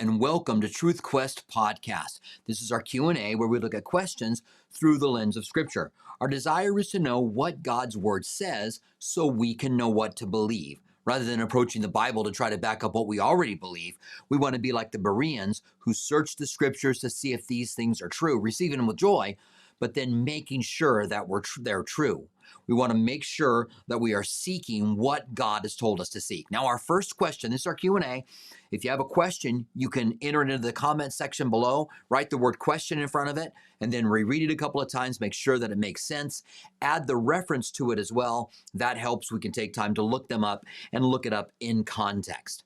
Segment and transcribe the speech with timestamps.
[0.00, 2.20] and welcome to Truth Quest podcast.
[2.46, 4.40] This is our Q&A where we look at questions
[4.72, 5.92] through the lens of scripture.
[6.22, 10.26] Our desire is to know what God's word says so we can know what to
[10.26, 10.80] believe.
[11.04, 13.98] Rather than approaching the Bible to try to back up what we already believe,
[14.30, 17.74] we want to be like the Bereans who search the scriptures to see if these
[17.74, 19.36] things are true, receiving them with joy,
[19.80, 22.26] but then making sure that we're tr- they're true.
[22.66, 26.20] We want to make sure that we are seeking what God has told us to
[26.20, 26.50] seek.
[26.50, 28.24] Now, our first question, this is our Q&A.
[28.70, 32.30] If you have a question, you can enter it into the comment section below, write
[32.30, 35.20] the word question in front of it, and then reread it a couple of times,
[35.20, 36.42] make sure that it makes sense.
[36.80, 38.52] Add the reference to it as well.
[38.74, 39.32] That helps.
[39.32, 42.64] We can take time to look them up and look it up in context.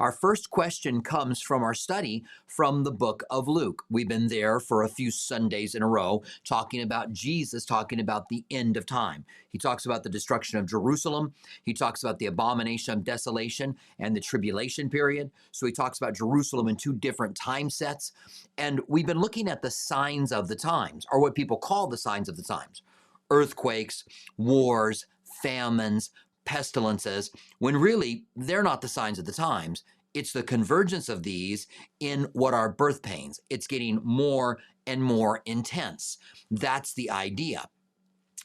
[0.00, 3.84] Our first question comes from our study from the book of Luke.
[3.88, 8.28] We've been there for a few Sundays in a row talking about Jesus, talking about
[8.28, 9.24] the end of time.
[9.50, 11.32] He talks about the destruction of Jerusalem.
[11.62, 15.30] He talks about the abomination of desolation and the tribulation period.
[15.52, 18.10] So he talks about Jerusalem in two different time sets.
[18.58, 21.96] And we've been looking at the signs of the times, or what people call the
[21.96, 22.82] signs of the times
[23.30, 24.04] earthquakes,
[24.36, 25.06] wars,
[25.40, 26.10] famines,
[26.44, 29.84] pestilences, when really they're not the signs of the times.
[30.14, 31.66] It's the convergence of these
[32.00, 33.40] in what are birth pains.
[33.50, 36.18] It's getting more and more intense.
[36.50, 37.66] That's the idea.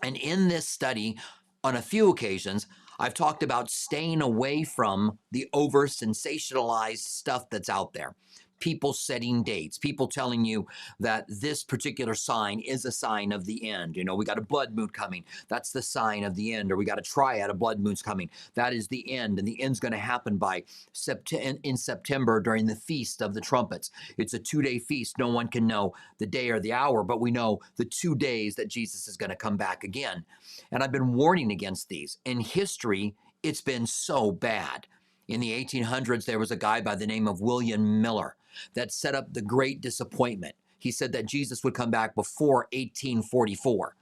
[0.02, 1.17] And in this study,
[1.64, 2.66] on a few occasions,
[3.00, 8.16] I've talked about staying away from the over sensationalized stuff that's out there
[8.59, 10.67] people setting dates, people telling you
[10.99, 13.95] that this particular sign is a sign of the end.
[13.95, 15.23] You know, we got a blood moon coming.
[15.47, 16.71] That's the sign of the end.
[16.71, 18.29] Or we got a triad of blood moons coming.
[18.55, 19.39] That is the end.
[19.39, 23.41] And the end's going to happen by sept- in September during the Feast of the
[23.41, 23.91] Trumpets.
[24.17, 25.17] It's a two day feast.
[25.17, 28.55] No one can know the day or the hour, but we know the two days
[28.55, 30.23] that Jesus is going to come back again.
[30.71, 32.17] And I've been warning against these.
[32.25, 34.88] In history, it's been so bad.
[35.30, 38.35] In the 1800s, there was a guy by the name of William Miller
[38.73, 40.55] that set up the great disappointment.
[40.80, 43.95] He said that Jesus would come back before 1844.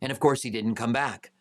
[0.00, 1.32] And of course, he didn't come back.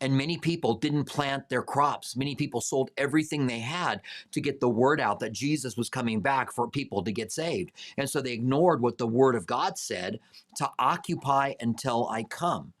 [0.00, 2.16] And many people didn't plant their crops.
[2.16, 6.20] Many people sold everything they had to get the word out that Jesus was coming
[6.20, 7.72] back for people to get saved.
[7.98, 10.20] And so they ignored what the word of God said
[10.56, 12.72] to occupy until I come.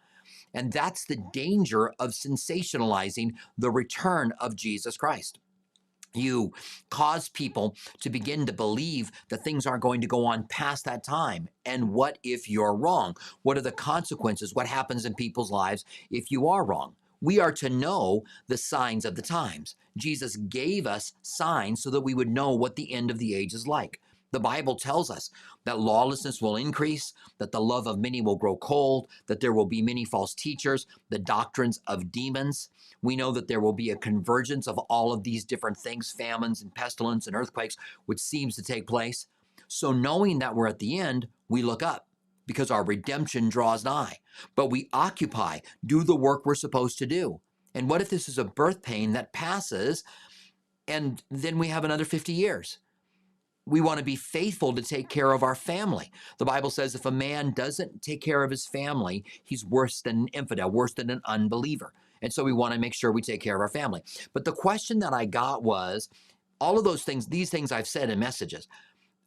[0.54, 5.40] And that's the danger of sensationalizing the return of Jesus Christ
[6.16, 6.52] you
[6.90, 11.04] cause people to begin to believe that things aren't going to go on past that
[11.04, 11.48] time.
[11.64, 13.16] And what if you're wrong?
[13.42, 14.54] What are the consequences?
[14.54, 16.94] What happens in people's lives if you are wrong?
[17.20, 19.74] We are to know the signs of the times.
[19.96, 23.54] Jesus gave us signs so that we would know what the end of the age
[23.54, 24.00] is like.
[24.32, 25.30] The Bible tells us
[25.64, 29.66] that lawlessness will increase, that the love of many will grow cold, that there will
[29.66, 32.70] be many false teachers, the doctrines of demons.
[33.02, 36.62] We know that there will be a convergence of all of these different things, famines
[36.62, 37.76] and pestilence and earthquakes,
[38.06, 39.26] which seems to take place.
[39.68, 42.06] So, knowing that we're at the end, we look up
[42.46, 44.18] because our redemption draws nigh.
[44.54, 47.40] But we occupy, do the work we're supposed to do.
[47.74, 50.04] And what if this is a birth pain that passes
[50.88, 52.78] and then we have another 50 years?
[53.66, 56.10] We want to be faithful to take care of our family.
[56.38, 60.20] The Bible says if a man doesn't take care of his family, he's worse than
[60.20, 61.92] an infidel, worse than an unbeliever.
[62.22, 64.02] And so we want to make sure we take care of our family.
[64.32, 66.08] But the question that I got was
[66.60, 68.68] all of those things, these things I've said in messages.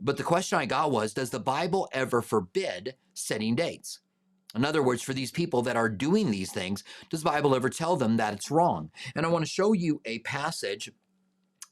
[0.02, 4.00] But the question I got was Does the Bible ever forbid setting dates?
[4.56, 7.70] In other words, for these people that are doing these things, does the Bible ever
[7.70, 8.90] tell them that it's wrong?
[9.16, 10.90] And I want to show you a passage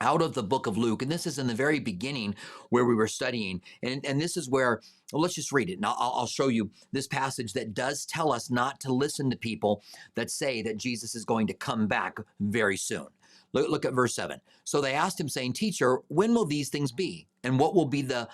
[0.02, 1.02] out of the book of Luke.
[1.02, 2.36] And this is in the very beginning
[2.70, 3.62] where we were studying.
[3.82, 4.82] And, and this is where,
[5.12, 5.78] well, let's just read it.
[5.78, 9.38] And I'll, I'll show you this passage that does tell us not to listen to
[9.38, 9.84] people
[10.16, 13.08] that say that Jesus is going to come back very soon.
[13.54, 14.40] Look, look at verse 7.
[14.64, 17.28] So they asked him, saying, Teacher, when will these things be?
[17.44, 18.28] And what will be the,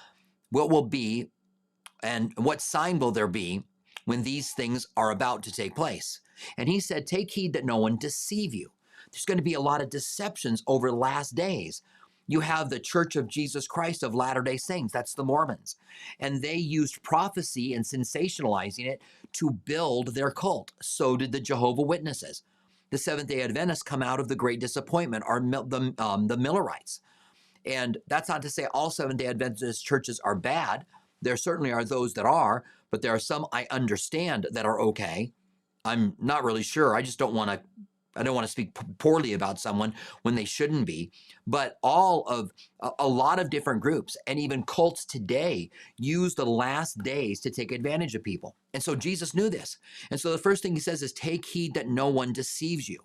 [0.49, 1.29] what will be,
[2.01, 3.63] and what sign will there be
[4.05, 6.19] when these things are about to take place?
[6.57, 8.71] And he said, Take heed that no one deceive you
[9.13, 11.81] there's going to be a lot of deceptions over the last days.
[12.27, 15.75] You have the Church of Jesus Christ of Latter day Saints, that's the Mormons.
[16.19, 19.01] And they used prophecy and sensationalizing it
[19.33, 20.71] to build their cult.
[20.81, 22.43] So did the Jehovah Witnesses.
[22.91, 27.01] The Seventh day Adventists come out of the Great Disappointment, are the, um, the Millerites.
[27.65, 30.85] And that's not to say all Seventh day Adventist churches are bad.
[31.21, 35.33] There certainly are those that are, but there are some I understand that are okay.
[35.85, 36.95] I'm not really sure.
[36.95, 37.61] I just don't want to
[38.15, 41.11] I don't want to speak poorly about someone when they shouldn't be,
[41.47, 42.51] but all of
[42.99, 47.71] a, lot of different groups and even cults today use the last days to take
[47.71, 48.55] advantage of people.
[48.73, 49.77] And so Jesus knew this.
[50.11, 52.99] And so the first thing he says is take heed that no one deceives you.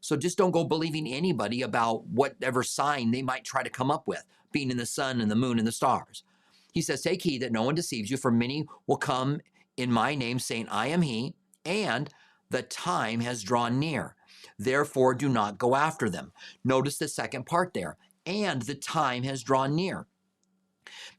[0.00, 4.08] So just don't go believing anybody about whatever sign they might try to come up
[4.08, 4.24] with.
[4.52, 6.24] being in the sun and the moon and the stars.
[6.72, 9.40] He says, Take heed that no one deceives you, for many will come
[9.76, 11.34] in my name, saying, I am he,
[11.64, 12.10] and
[12.50, 14.14] the time has drawn near.
[14.58, 16.32] Therefore, do not go after them.
[16.64, 17.96] Notice the second part there.
[18.26, 20.06] And the time has drawn near.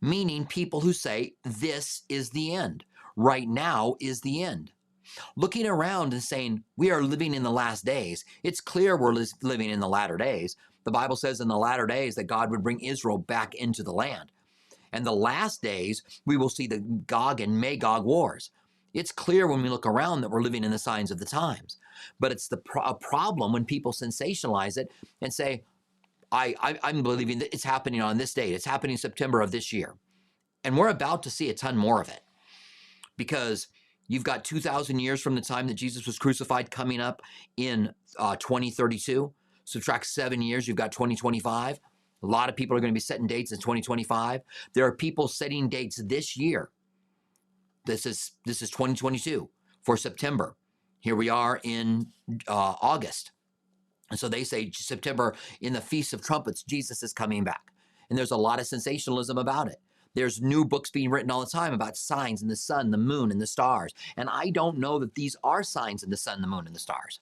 [0.02, 2.86] Meaning, people who say, This is the end.
[3.16, 4.72] Right now is the end.
[5.36, 9.70] Looking around and saying, We are living in the last days, it's clear we're living
[9.70, 10.56] in the latter days.
[10.86, 13.94] The Bible says in the latter days that God would bring Israel back into the
[13.94, 14.32] land.
[14.92, 18.52] And the last days, we will see the Gog and Magog wars.
[18.94, 21.78] It's clear when we look around that we're living in the signs of the times.
[22.20, 24.92] But it's the pro- a problem when people sensationalize it
[25.22, 25.64] and say,
[26.32, 28.54] I, I, am believing that it's happening on this date.
[28.54, 29.96] It's happening September of this year.
[30.64, 32.22] And we're about to see a ton more of it
[33.18, 33.68] because
[34.08, 37.22] you've got 2,000 years from the time that Jesus was crucified coming up
[37.58, 39.32] in uh, 2032.
[39.66, 41.80] Subtract seven years, you've got 2025.
[42.24, 44.42] A lot of people are going to be setting dates in 2025.
[44.74, 46.72] There are people setting dates this year.
[47.86, 49.50] This is this is 2022
[49.84, 50.56] for September.
[51.04, 52.08] Here we are in
[52.48, 53.34] uh, August.
[54.10, 57.74] And so they say September in the Feast of Trumpets, Jesus is coming back.
[58.10, 59.82] And there's a lot of sensationalism about it.
[60.14, 63.32] There's new books being written all the time about signs in the sun, the moon,
[63.32, 63.94] and the stars.
[64.16, 66.80] And I don't know that these are signs in the sun, the moon, and the
[66.80, 67.20] stars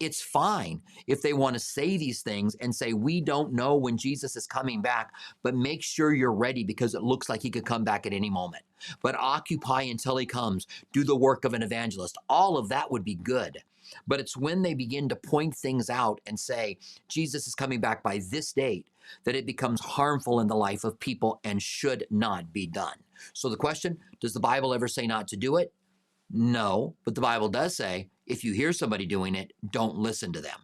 [0.00, 3.96] it's fine if they want to say these things and say, We don't know when
[3.98, 5.12] Jesus is coming back,
[5.42, 8.30] but make sure you're ready because it looks like he could come back at any
[8.30, 8.64] moment.
[9.02, 12.16] But occupy until he comes, do the work of an evangelist.
[12.28, 13.58] All of that would be good.
[14.06, 18.02] But it's when they begin to point things out and say, Jesus is coming back
[18.02, 18.86] by this date,
[19.24, 22.96] that it becomes harmful in the life of people and should not be done.
[23.32, 25.72] So the question does the Bible ever say not to do it?
[26.32, 30.40] No, but the Bible does say if you hear somebody doing it, don't listen to
[30.40, 30.60] them.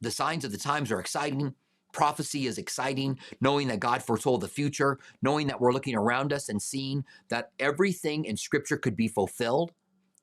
[0.00, 1.54] The signs of the times are exciting.
[1.92, 6.48] Prophecy is exciting, knowing that God foretold the future, knowing that we're looking around us
[6.48, 9.72] and seeing that everything in Scripture could be fulfilled.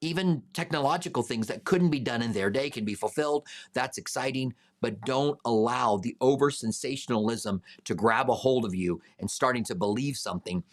[0.01, 3.47] Even technological things that couldn't be done in their day can be fulfilled.
[3.73, 9.29] That's exciting, but don't allow the over sensationalism to grab a hold of you and
[9.29, 10.63] starting to believe something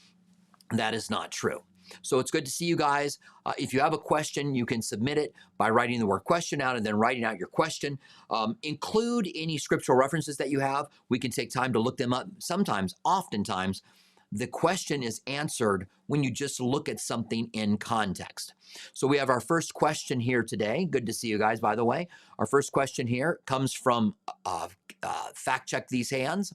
[0.73, 1.63] that is not true.
[2.03, 3.19] So it's good to see you guys.
[3.47, 6.61] Uh, if you have a question, you can submit it by writing the word question
[6.61, 7.99] out and then writing out your question.
[8.31, 10.87] Um, include any scriptural references that you have.
[11.09, 12.27] We can take time to look them up.
[12.39, 13.83] Sometimes, oftentimes,
[14.31, 18.55] the question is answered when you just look at something in context.
[18.93, 20.85] So we have our first question here today.
[20.85, 22.09] Good to see you guys, by the way.
[22.39, 24.15] Our first question here comes from
[24.45, 24.69] uh,
[25.03, 26.53] uh, Fact Check These Hands.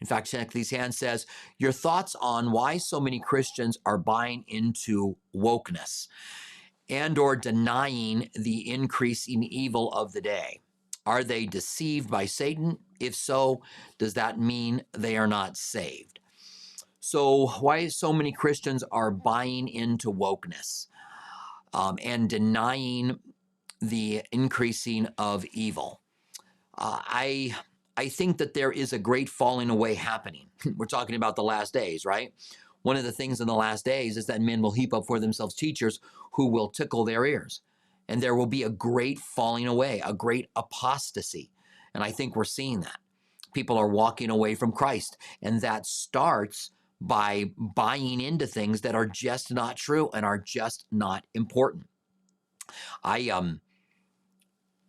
[0.00, 1.26] In fact, These Hands says,
[1.58, 6.08] Your thoughts on why so many Christians are buying into wokeness
[6.88, 10.60] and or denying the increasing evil of the day.
[11.06, 12.78] Are they deceived by Satan?
[12.98, 13.62] If so,
[13.98, 16.20] does that mean they are not saved?
[17.00, 20.86] So, why so many Christians are buying into wokeness
[21.72, 23.18] um, and denying
[23.80, 26.02] the increasing of evil?
[26.76, 27.56] Uh, I
[27.96, 30.48] I think that there is a great falling away happening.
[30.76, 32.32] We're talking about the last days, right?
[32.82, 35.20] One of the things in the last days is that men will heap up for
[35.20, 36.00] themselves teachers
[36.32, 37.60] who will tickle their ears.
[38.08, 41.50] And there will be a great falling away, a great apostasy.
[41.94, 42.98] And I think we're seeing that.
[43.54, 45.16] People are walking away from Christ.
[45.42, 46.70] And that starts
[47.00, 51.86] by buying into things that are just not true and are just not important.
[53.02, 53.60] I um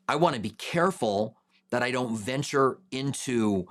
[0.07, 1.37] I want to be careful
[1.71, 3.65] that I don't venture into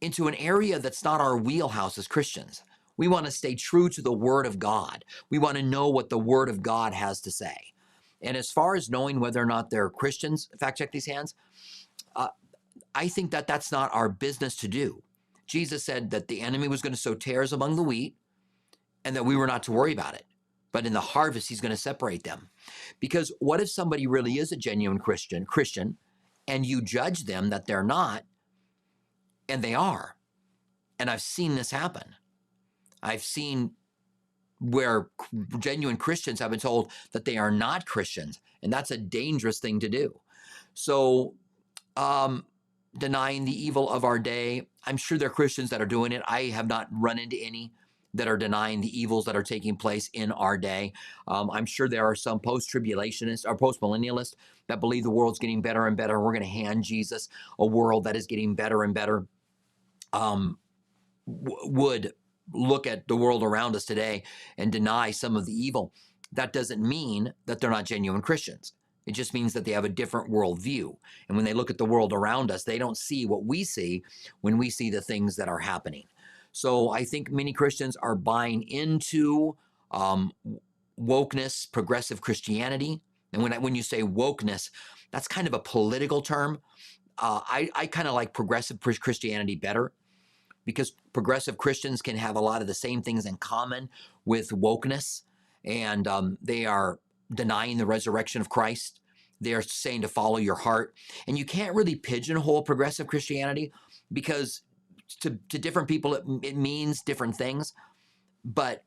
[0.00, 2.62] into an area that's not our wheelhouse as Christians.
[2.96, 5.04] We want to stay true to the Word of God.
[5.30, 7.56] We want to know what the Word of God has to say.
[8.20, 11.34] And as far as knowing whether or not they're Christians, fact check these hands,
[12.14, 12.28] uh,
[12.94, 15.02] I think that that's not our business to do.
[15.46, 18.14] Jesus said that the enemy was going to sow tares among the wheat
[19.04, 20.24] and that we were not to worry about it.
[20.72, 22.50] But in the harvest, he's going to separate them.
[22.98, 25.96] Because what if somebody really is a genuine Christian, Christian,
[26.46, 28.24] and you judge them that they're not,
[29.48, 30.16] and they are.
[30.98, 32.14] And I've seen this happen.
[33.02, 33.72] I've seen
[34.60, 35.08] where
[35.58, 39.80] genuine Christians have been told that they are not Christians, and that's a dangerous thing
[39.80, 40.20] to do.
[40.74, 41.34] So,
[41.96, 42.46] um,
[42.98, 46.22] denying the evil of our day, I'm sure there are Christians that are doing it.
[46.26, 47.72] I have not run into any
[48.14, 50.92] that are denying the evils that are taking place in our day.
[51.28, 54.34] Um, I'm sure there are some post tribulationists or post millennialists
[54.68, 56.14] that believe the world's getting better and better.
[56.14, 57.28] And We're going to hand Jesus
[57.58, 59.26] a world that is getting better and better.
[60.12, 60.58] Um,
[61.26, 62.12] w- would
[62.52, 64.22] look at the world around us today
[64.58, 65.92] and deny some of the evil.
[66.32, 68.74] That doesn't mean that they're not genuine Christians.
[69.06, 70.96] It just means that they have a different worldview.
[71.28, 74.02] And when they look at the world around us, they don't see what we see
[74.40, 76.04] when we see the things that are happening.
[76.54, 79.56] So I think many Christians are buying into
[79.90, 80.30] um,
[80.98, 83.00] wokeness, progressive Christianity.
[83.32, 84.70] And when I, when you say wokeness,
[85.10, 86.60] that's kind of a political term.
[87.18, 89.92] Uh, I, I kind of like progressive Christianity better
[90.64, 93.88] because progressive Christians can have a lot of the same things in common
[94.24, 95.22] with wokeness,
[95.64, 97.00] and um, they are
[97.34, 99.00] denying the resurrection of Christ.
[99.40, 100.94] They are saying to follow your heart,
[101.26, 103.72] and you can't really pigeonhole progressive Christianity
[104.12, 104.62] because
[105.16, 107.72] to, to different people it, it means different things.
[108.44, 108.84] But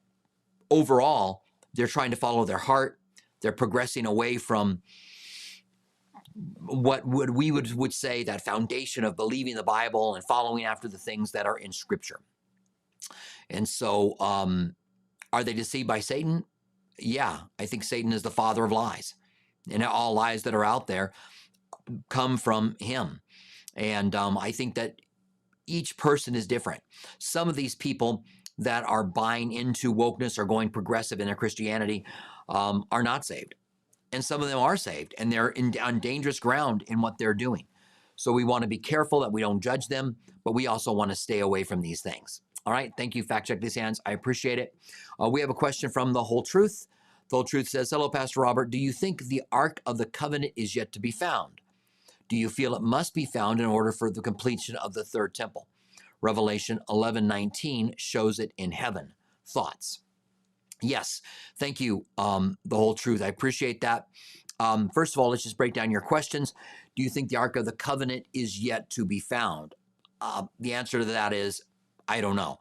[0.70, 1.44] overall,
[1.74, 3.00] they're trying to follow their heart.
[3.42, 4.82] They're progressing away from
[6.60, 10.88] what would we would, would say that foundation of believing the Bible and following after
[10.88, 12.20] the things that are in Scripture.
[13.50, 14.76] And so, um,
[15.34, 16.46] are they deceived by Satan?
[17.00, 19.16] Yeah, I think Satan is the father of lies,
[19.70, 21.14] and all lies that are out there
[22.10, 23.22] come from him.
[23.76, 25.00] And um, I think that
[25.68, 26.82] each person is different.
[27.20, 28.24] Some of these people
[28.58, 32.06] that are buying into wokeness or going progressive in their Christianity
[32.50, 33.54] um, are not saved
[34.12, 37.34] and some of them are saved and they're in, on dangerous ground in what they're
[37.34, 37.66] doing.
[38.16, 41.12] So we want to be careful that we don't judge them, but we also want
[41.12, 42.42] to stay away from these things.
[42.66, 42.92] All right.
[42.98, 44.00] Thank you, Fact Check These Hands.
[44.06, 44.76] I appreciate it.
[45.22, 46.88] Uh, we have a question from The Whole Truth.
[47.30, 48.70] The Whole Truth says Hello, Pastor Robert.
[48.70, 51.62] Do you think the Ark of the Covenant is yet to be found?
[52.30, 55.34] Do you feel it must be found in order for the completion of the third
[55.34, 55.68] temple?
[56.22, 59.14] Revelation 11 19 shows it in heaven.
[59.46, 60.02] Thoughts?
[60.82, 61.22] Yes,
[61.58, 62.06] thank you.
[62.18, 63.22] Um, the whole truth.
[63.22, 64.08] I appreciate that.
[64.60, 66.54] Um, first of all, let's just break down your questions.
[66.96, 69.76] Do you think the Ark of the Covenant is yet to be found?
[70.20, 71.62] Uh, the answer to that is
[72.08, 72.58] I don't know.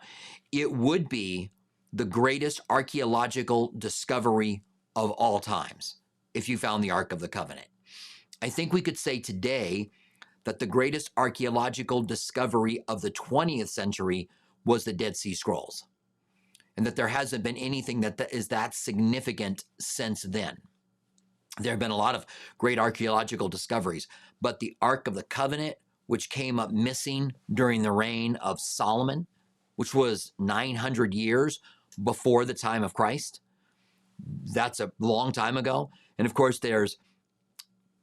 [0.53, 1.51] It would be
[1.93, 4.63] the greatest archaeological discovery
[4.95, 5.97] of all times
[6.35, 7.69] if you found the Ark of the Covenant.
[8.43, 9.91] I think we could say today
[10.45, 14.29] that the greatest archaeological discovery of the 20th century
[14.65, 15.85] was the Dead Sea Scrolls
[16.77, 20.59] and that there hasn't been anything that is that significant since then.
[21.59, 22.27] There have been a lot of
[22.59, 24.07] great archaeological discoveries,
[24.43, 25.77] but the Ark of the Covenant,
[26.07, 29.27] which came up missing during the reign of Solomon,
[29.77, 31.61] which was 900 years
[32.03, 33.41] before the time of Christ,
[34.53, 35.91] that's a long time ago.
[36.19, 36.99] And of course, there's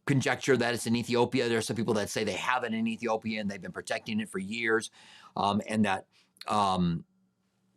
[0.05, 1.48] conjecture that it's in Ethiopia.
[1.48, 4.19] There are some people that say they have it in Ethiopia and they've been protecting
[4.19, 4.91] it for years,
[5.36, 6.05] um, and that
[6.48, 7.05] um,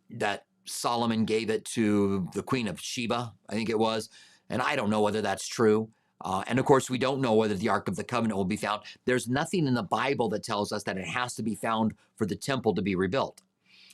[0.09, 4.09] that Solomon gave it to the Queen of Sheba, I think it was.
[4.49, 5.89] And I don't know whether that's true.
[6.21, 8.57] Uh, and of course, we don't know whether the Ark of the Covenant will be
[8.57, 8.81] found.
[9.05, 12.25] There's nothing in the Bible that tells us that it has to be found for
[12.25, 13.41] the temple to be rebuilt.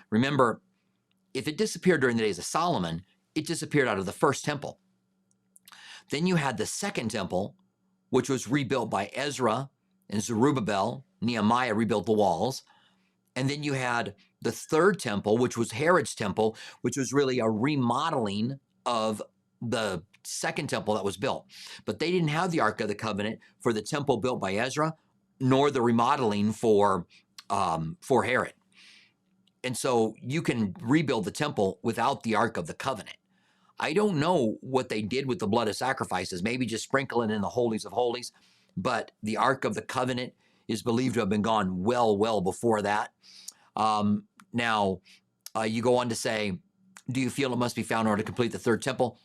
[0.10, 0.62] Remember,
[1.34, 3.04] if it disappeared during the days of Solomon,
[3.36, 4.80] it disappeared out of the first temple.
[6.10, 7.56] Then you had the second temple,
[8.14, 9.72] which was rebuilt by Ezra
[10.08, 11.04] and Zerubbabel.
[11.20, 12.62] Nehemiah rebuilt the walls.
[13.36, 17.50] And then you had the third temple, which was Herod's temple, which was really a
[17.50, 19.20] remodeling of
[19.64, 21.48] the second temple that was built.
[21.86, 24.94] But they didn't have the Ark of the Covenant for the temple built by Ezra,
[25.40, 27.08] nor the remodeling for
[27.50, 28.54] um, for Herod.
[29.64, 33.18] And so you can rebuild the temple without the Ark of the Covenant.
[33.80, 37.32] I don't know what they did with the blood of sacrifices, maybe just sprinkle it
[37.32, 38.32] in the holies of holies,
[38.78, 40.34] but the Ark of the Covenant
[40.68, 43.12] is believed to have been gone well, well before that.
[43.76, 45.02] Um, now,
[45.56, 46.58] uh, you go on to say,
[47.12, 49.20] do you feel it must be found in order to complete the third temple?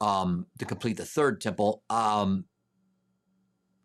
[0.00, 2.44] Um, to complete the third temple um,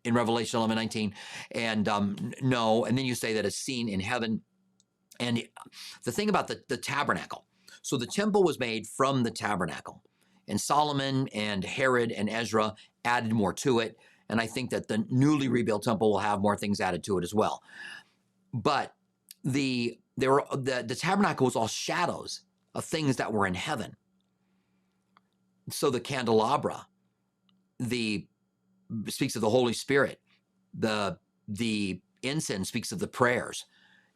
[0.04, 1.16] in Revelation 11 19.
[1.52, 4.42] And um, no, and then you say that it's seen in heaven.
[5.20, 5.44] And
[6.04, 7.46] the thing about the, the tabernacle
[7.82, 10.04] so the temple was made from the tabernacle,
[10.48, 13.98] and Solomon and Herod and Ezra added more to it.
[14.30, 17.24] And I think that the newly rebuilt temple will have more things added to it
[17.24, 17.62] as well.
[18.54, 18.94] But
[19.44, 22.42] the there were the, the tabernacle was all shadows
[22.76, 23.96] of things that were in heaven.
[25.70, 26.88] So the candelabra,
[27.80, 28.28] the
[29.08, 30.20] speaks of the Holy Spirit,
[30.74, 33.66] the the incense speaks of the prayers,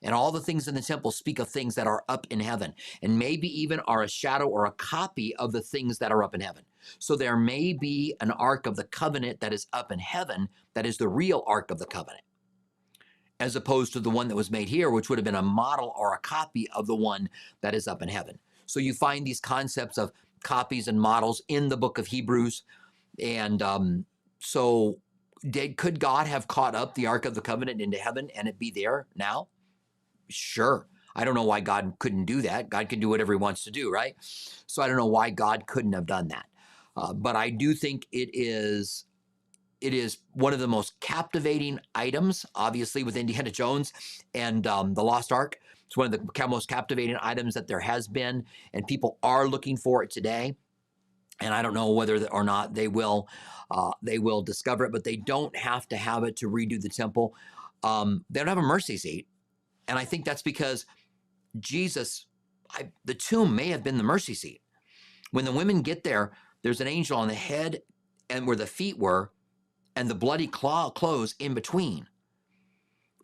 [0.06, 2.74] and all the things in the temple speak of things that are up in heaven,
[3.02, 6.34] and maybe even are a shadow or a copy of the things that are up
[6.34, 6.64] in heaven.
[7.00, 10.86] So there may be an ark of the covenant that is up in heaven that
[10.86, 12.22] is the real ark of the covenant
[13.40, 15.94] as opposed to the one that was made here, which would have been a model
[15.98, 17.30] or a copy of the one
[17.62, 18.40] that is up in heaven.
[18.66, 20.12] So you find these concepts of
[20.44, 22.64] copies and models in the book of Hebrews.
[23.20, 24.06] And um,
[24.40, 25.00] so,
[25.50, 28.58] did, could God have caught up the Ark of the Covenant into heaven and it
[28.58, 29.48] be there now?
[30.30, 30.88] Sure.
[31.16, 32.70] I don't know why God couldn't do that.
[32.70, 34.16] God can do whatever he wants to do, right?
[34.20, 36.46] So I don't know why God couldn't have done that.
[36.98, 39.06] Uh, but I do think it is
[39.82, 43.94] it is one of the most captivating items, obviously, with Indiana Jones
[44.34, 45.60] and um, the Lost Ark.
[45.86, 49.78] It's one of the most captivating items that there has been, and people are looking
[49.78, 50.56] for it today.
[51.42, 53.28] And I don't know whether or not they will
[53.70, 56.90] uh, they will discover it, but they don't have to have it to redo the
[56.90, 57.36] temple.
[57.84, 59.28] Um, they don't have a mercy seat,
[59.88, 60.86] and I think that's because
[61.60, 62.26] Jesus,
[62.72, 64.62] I, the tomb may have been the mercy seat.
[65.32, 66.32] When the women get there,
[66.64, 67.82] there's an angel on the head
[68.30, 69.32] and where the feet were,
[69.96, 72.08] and the bloody claw clothes in between,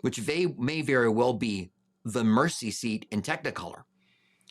[0.01, 1.71] which they may very well be
[2.05, 3.83] the mercy seat in Technicolor.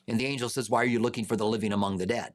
[0.09, 2.33] And the angel says, Why are you looking for the living among the dead?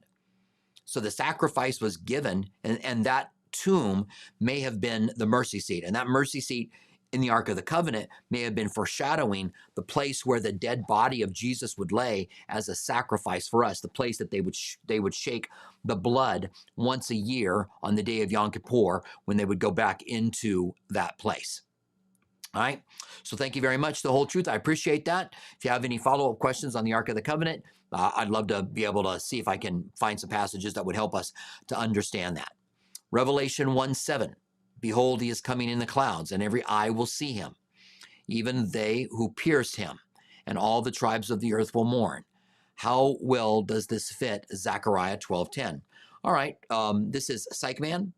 [0.84, 4.06] So the sacrifice was given, and, and that tomb
[4.40, 5.84] may have been the mercy seat.
[5.84, 6.70] And that mercy seat
[7.16, 10.86] in the Ark of the Covenant may have been foreshadowing the place where the dead
[10.86, 14.54] body of Jesus would lay as a sacrifice for us, the place that they would
[14.54, 15.48] sh- they would shake
[15.86, 19.70] the blood once a year on the day of Yom Kippur when they would go
[19.70, 21.62] back into that place.
[22.54, 22.82] All right.
[23.22, 24.02] So thank you very much.
[24.02, 24.46] The whole truth.
[24.46, 25.32] I appreciate that.
[25.56, 28.28] If you have any follow up questions on the Ark of the Covenant, uh, I'd
[28.28, 31.14] love to be able to see if I can find some passages that would help
[31.14, 31.32] us
[31.68, 32.52] to understand that.
[33.10, 34.36] Revelation 1 7.
[34.80, 37.54] Behold, he is coming in the clouds, and every eye will see him,
[38.28, 39.98] even they who pierced him,
[40.46, 42.24] and all the tribes of the earth will mourn.
[42.74, 45.80] How well does this fit Zechariah 12:10?
[46.22, 48.12] All right, um, this is Psych Man.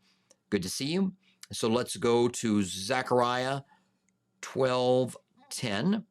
[0.51, 1.13] Good to see you.
[1.53, 3.61] So let's go to Zechariah
[4.43, 6.05] 12:10,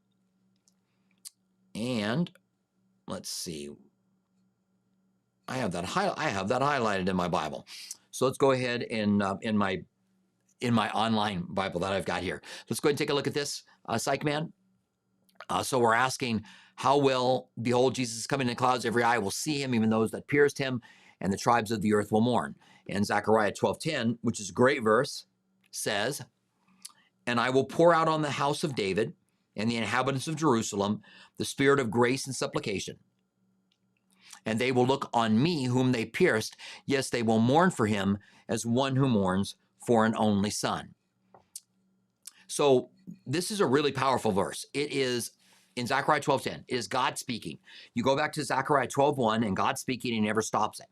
[1.76, 2.32] and
[3.08, 3.70] let's see.
[5.48, 7.66] I have that I have that highlighted in my Bible.
[8.12, 9.82] So let's go ahead and uh, in my
[10.62, 12.42] in my online Bible that I've got here.
[12.70, 14.52] Let's go ahead and take a look at this, uh, Psych Man.
[15.50, 16.44] Uh, so we're asking,
[16.76, 20.12] how will, behold, Jesus coming in the clouds, every eye will see him, even those
[20.12, 20.82] that pierced him,
[21.22, 22.56] and the tribes of the earth will mourn.
[22.90, 25.26] And Zechariah 12:10, which is a great verse,
[25.72, 26.22] says,
[27.26, 29.14] And I will pour out on the house of David
[29.56, 31.02] and the inhabitants of Jerusalem
[31.38, 32.98] the spirit of grace and supplication.
[34.46, 36.56] And they will look on me whom they pierced.
[36.86, 39.56] Yes, they will mourn for him as one who mourns
[39.88, 40.94] for an only son.
[42.48, 42.90] So
[43.26, 44.66] this is a really powerful verse.
[44.74, 45.32] It is
[45.78, 46.66] in Zechariah 12:10.
[46.68, 47.58] It is God speaking.
[47.94, 50.88] You go back to Zechariah 12:1 and God speaking and he never stops it.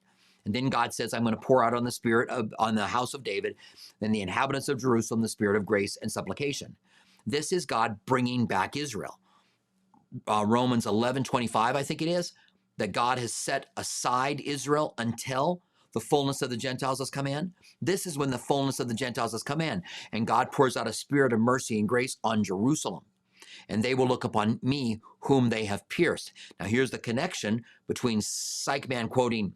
[0.45, 2.88] And then God says, I'm going to pour out on the spirit of on the
[2.88, 3.55] house of David
[4.01, 6.75] and the inhabitants of Jerusalem the spirit of grace and supplication.
[7.27, 9.19] This is God bringing back Israel.
[10.27, 12.31] Uh, Romans 11:25 I think it is
[12.77, 15.62] that God has set aside Israel until
[15.95, 17.53] the fullness of the Gentiles has come in.
[17.81, 19.81] This is when the fullness of the Gentiles has come in,
[20.12, 23.05] and God pours out a spirit of mercy and grace on Jerusalem.
[23.69, 26.34] And they will look upon me, whom they have pierced.
[26.60, 29.53] Now, here's the connection between Psych Man quoting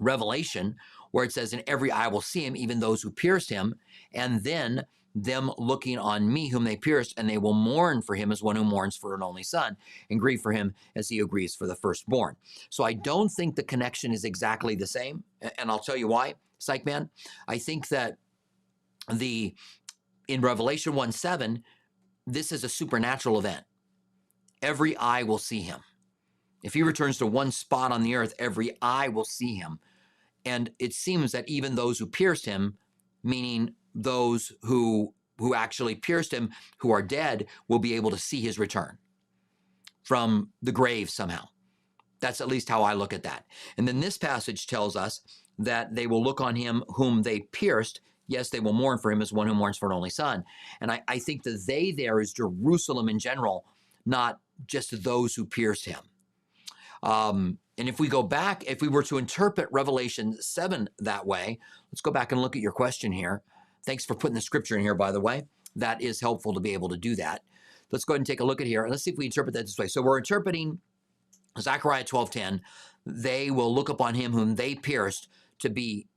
[0.00, 0.74] Revelation,
[1.12, 3.76] where it says, "In every eye will see him, even those who pierced him,"
[4.12, 8.32] and then them looking on me whom they pierced, and they will mourn for him
[8.32, 9.76] as one who mourns for an only son,
[10.10, 12.36] and grieve for him as he agrees for the firstborn.
[12.70, 15.22] So I don't think the connection is exactly the same,
[15.58, 17.10] and I'll tell you why, Psych Man.
[17.48, 18.16] I think that
[19.12, 19.54] the
[20.28, 21.62] in Revelation 1 7,
[22.26, 23.64] this is a supernatural event.
[24.62, 25.80] Every eye will see him.
[26.62, 29.80] If he returns to one spot on the earth, every eye will see him.
[30.44, 32.78] And it seems that even those who pierced him,
[33.24, 38.40] meaning those who who actually pierced him, who are dead, will be able to see
[38.40, 38.96] his return
[40.04, 41.44] from the grave somehow.
[42.20, 43.44] That's at least how I look at that.
[43.76, 45.20] And then this passage tells us
[45.58, 48.00] that they will look on him whom they pierced.
[48.28, 50.44] Yes, they will mourn for him as one who mourns for an only son.
[50.80, 53.64] And I, I think the they there is Jerusalem in general,
[54.06, 56.00] not just those who pierced him.
[57.02, 61.58] Um, and if we go back, if we were to interpret Revelation 7 that way,
[61.90, 63.42] let's go back and look at your question here.
[63.84, 65.44] Thanks for putting the scripture in here, by the way.
[65.76, 67.42] That is helpful to be able to do that.
[67.90, 68.82] Let's go ahead and take a look at here.
[68.82, 69.88] And let's see if we interpret that this way.
[69.88, 70.80] So we're interpreting
[71.58, 72.60] Zechariah 12:10.
[73.04, 76.08] They will look upon him whom they pierced to be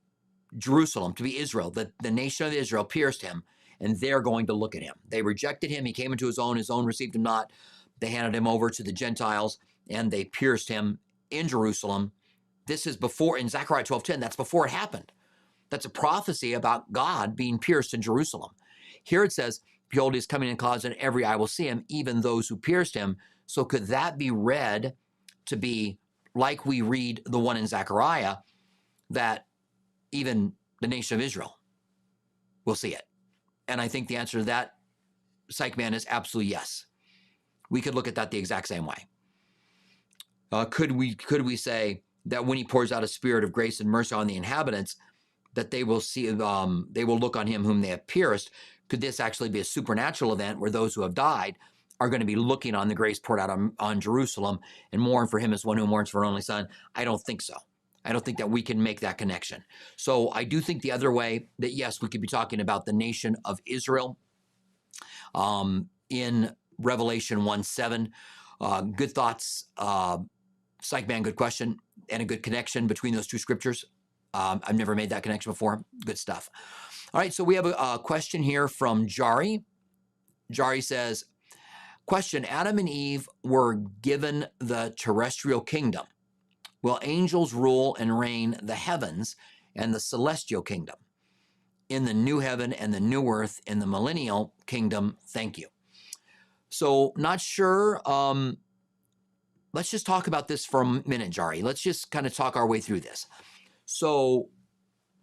[0.58, 1.72] Jerusalem, to be Israel.
[1.72, 3.44] The, the nation of Israel pierced him,
[3.80, 4.96] and they're going to look at him.
[5.10, 5.86] They rejected him.
[5.86, 6.58] He came into his own.
[6.58, 7.52] His own received him not.
[8.00, 9.58] They handed him over to the Gentiles,
[9.90, 11.00] and they pierced him
[11.32, 12.12] in Jerusalem.
[12.68, 14.20] This is before in Zechariah 12:10.
[14.20, 15.12] That's before it happened.
[15.70, 18.52] That's a prophecy about God being pierced in Jerusalem.
[19.04, 22.22] Here it says, Behold, is coming in clouds, and every eye will see him, even
[22.22, 23.18] those who pierced him.
[23.46, 24.96] So could that be read
[25.46, 26.00] to be
[26.34, 28.38] like we read the one in Zechariah,
[29.12, 29.46] that
[30.12, 31.58] even the nation of Israel
[32.66, 33.04] will see it?
[33.68, 34.72] And I think the answer to that,
[35.50, 36.88] Psych Man, is absolutely yes.
[37.70, 39.08] We could look at that the exact same way.
[40.52, 43.80] Uh, could we could we say that when he pours out a spirit of grace
[43.80, 44.96] and mercy on the inhabitants,
[45.56, 48.52] that they will see, um, they will look on him whom they have pierced.
[48.88, 51.56] Could this actually be a supernatural event where those who have died
[52.00, 54.60] are going to be looking on the grace poured out on, on Jerusalem
[54.92, 56.68] and mourn for him as one who mourns for an only son?
[56.94, 57.56] I don't think so.
[58.04, 59.64] I don't think that we can make that connection.
[59.96, 62.94] So I do think the other way that yes, we could be talking about the
[62.94, 64.18] nation of Israel
[65.34, 68.12] um, in Revelation 1 7.
[68.62, 70.20] Uh, good thoughts, uh,
[70.82, 71.78] Psych Man, good question,
[72.10, 73.86] and a good connection between those two scriptures.
[74.36, 75.82] Um, I've never made that connection before.
[76.06, 76.50] Good stuff.
[77.14, 79.64] All right, so we have a, a question here from Jari.
[80.52, 81.24] Jari says,
[82.06, 86.06] Question Adam and Eve were given the terrestrial kingdom.
[86.82, 89.38] Will angels rule and reign the heavens
[89.76, 90.98] and the celestial kingdom?
[91.88, 95.68] In the new heaven and the new earth in the millennial kingdom, thank you.
[96.70, 98.02] So, not sure.
[98.10, 98.58] Um,
[99.72, 101.64] let's just talk about this for a minute, Jari.
[101.64, 103.28] Let's just kind of talk our way through this.
[103.86, 104.50] So,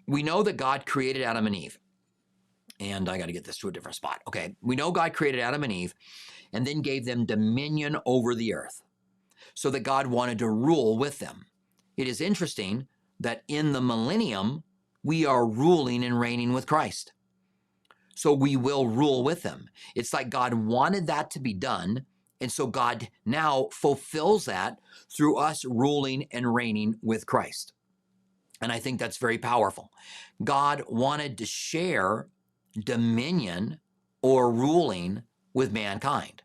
[0.07, 1.79] we know that God created Adam and Eve.
[2.81, 4.21] And I got to get this to a different spot.
[4.27, 4.57] Okay.
[4.61, 5.95] We know God created Adam and Eve
[6.53, 8.83] and then gave them dominion over the earth
[9.55, 11.47] so that God wanted to rule with them.
[11.97, 12.87] It is interesting
[13.21, 14.65] that in the millennium,
[15.05, 17.13] we are ruling and reigning with Christ.
[18.15, 19.69] So we will rule with him.
[19.95, 22.05] It's like God wanted that to be done.
[22.41, 24.79] And so God now fulfills that
[25.17, 27.73] through us ruling and reigning with Christ.
[28.63, 29.91] And I think that's very powerful.
[30.43, 32.29] God wanted to share
[32.79, 33.79] dominion
[34.23, 36.43] or ruling with mankind.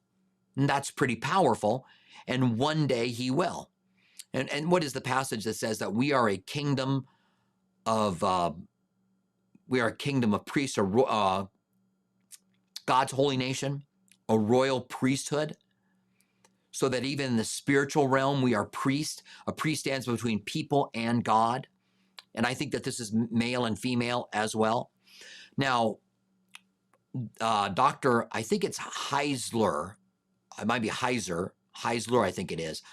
[0.57, 1.85] And that's pretty powerful.
[2.27, 3.69] And one day he will.
[4.33, 7.05] And, and what is the passage that says that we are a kingdom
[7.85, 8.51] of, uh,
[9.67, 11.45] we are a kingdom of priests, or uh,
[12.85, 13.83] God's holy nation,
[14.27, 15.55] a royal priesthood,
[16.71, 19.23] so that even in the spiritual realm, we are priests.
[19.47, 21.67] A priest stands between people and God.
[22.37, 24.91] And I think that this is male and female as well.
[25.57, 25.97] Now,
[27.41, 28.27] uh, Dr.
[28.31, 29.95] I think it's Heisler,
[30.61, 32.83] it might be Heiser, Heisler, I think it is,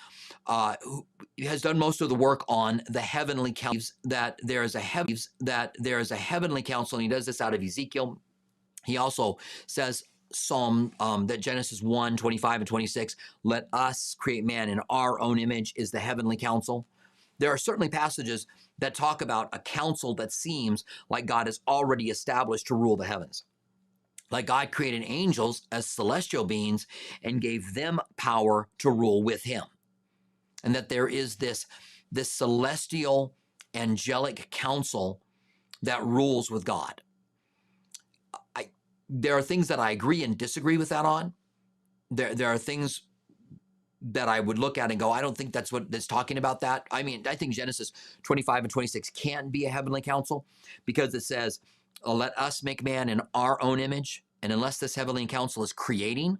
[0.47, 1.07] uh, who
[1.43, 3.95] has done most of the work on the heavenly council.
[4.05, 7.43] That there is a heaven, that there is a heavenly council, and he does this
[7.43, 8.19] out of Ezekiel.
[8.85, 14.71] He also says Psalm um, that Genesis 1, 25 and 26, let us create man
[14.71, 16.87] in our own image is the heavenly council.
[17.39, 18.47] There are certainly passages
[18.79, 23.07] that talk about a council that seems like God has already established to rule the
[23.07, 23.45] heavens.
[24.31, 26.87] Like God created angels as celestial beings
[27.23, 29.63] and gave them power to rule with him.
[30.65, 31.67] And that there is this,
[32.11, 33.35] this celestial
[33.75, 35.21] angelic council
[35.83, 37.03] that rules with God.
[38.57, 38.71] I,
[39.09, 41.35] there are things that I agree and disagree with that on.
[42.11, 43.03] There, there are things
[44.13, 46.61] that I would look at and go, I don't think that's what that's talking about
[46.61, 46.87] that.
[46.91, 50.45] I mean, I think Genesis 25 and 26 can be a heavenly council
[50.85, 51.61] because it says,
[52.05, 54.23] let us make man in our own image.
[54.43, 56.37] And unless this heavenly council is creating,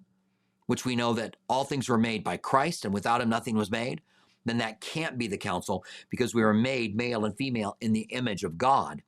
[0.67, 3.71] which we know that all things were made by Christ and without him nothing was
[3.71, 4.01] made,
[4.45, 8.07] then that can't be the council because we were made male and female in the
[8.11, 9.01] image of God.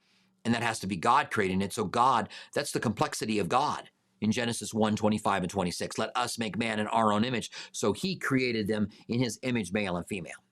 [0.46, 1.74] And that has to be God creating it.
[1.74, 3.90] So God, that's the complexity of God
[4.22, 5.98] in Genesis 1 25 and 26.
[5.98, 7.52] Let us make man in our own image.
[7.72, 10.44] So he created them in his image, male and female,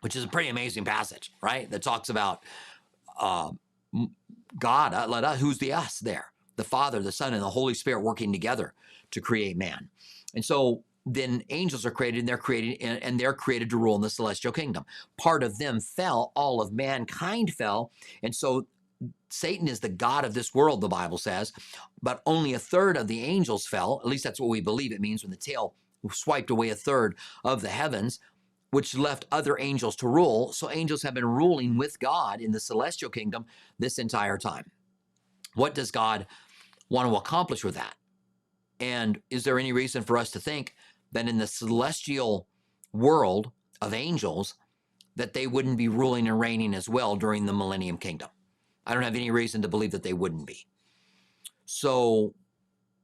[0.00, 1.70] which is a pretty amazing passage, right?
[1.70, 2.44] That talks about
[3.18, 3.50] uh,
[4.58, 6.32] God, uh, let us, who's the us there?
[6.56, 8.74] The Father, the Son, and the Holy Spirit working together
[9.10, 9.88] to create man.
[10.34, 14.02] And so then angels are created and they're created and they're created to rule in
[14.02, 14.84] the celestial kingdom.
[15.18, 17.92] Part of them fell, all of mankind fell.
[18.22, 18.66] And so
[19.30, 21.52] Satan is the God of this world, the Bible says,
[22.02, 24.00] but only a third of the angels fell.
[24.02, 25.74] At least that's what we believe it means when the tail
[26.10, 28.20] swiped away a third of the heavens,
[28.70, 30.52] which left other angels to rule.
[30.52, 33.44] So angels have been ruling with God in the celestial kingdom
[33.78, 34.70] this entire time.
[35.54, 36.26] What does God
[36.88, 37.94] want to accomplish with that?
[38.80, 40.74] And is there any reason for us to think
[41.12, 42.46] that in the celestial
[42.92, 44.54] world of angels,
[45.16, 48.28] that they wouldn't be ruling and reigning as well during the millennium kingdom?
[48.88, 50.66] I don't have any reason to believe that they wouldn't be.
[51.66, 52.34] So,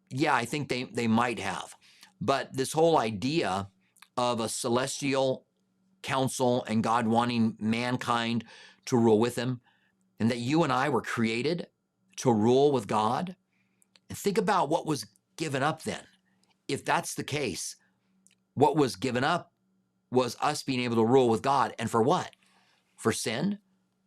[0.08, 1.76] yeah, I think they, they might have.
[2.20, 3.68] But this whole idea
[4.16, 5.46] of a celestial
[6.02, 8.44] council and God wanting mankind
[8.86, 9.60] to rule with him,
[10.18, 11.66] and that you and I were created
[12.16, 13.36] to rule with God.
[14.08, 16.02] And think about what was given up then.
[16.66, 17.76] If that's the case,
[18.54, 19.52] what was given up
[20.10, 21.74] was us being able to rule with God.
[21.78, 22.30] And for what?
[22.96, 23.58] For sin?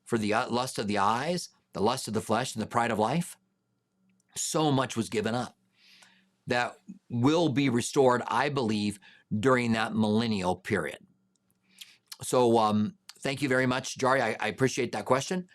[0.05, 1.49] For the uh, lust of the eyes?
[1.77, 3.37] The lust of the flesh and the pride of life,
[4.35, 5.55] so much was given up
[6.47, 6.75] that
[7.07, 8.99] will be restored, I believe,
[9.39, 10.97] during that millennial period.
[12.23, 14.21] So, um, thank you very much, Jari.
[14.21, 15.47] I, I appreciate that question.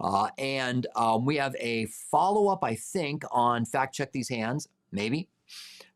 [0.00, 4.68] Uh, and um, we have a follow up, I think, on fact check these hands,
[4.92, 5.28] maybe.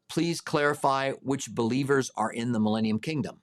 [0.08, 3.42] Please clarify which believers are in the millennium kingdom.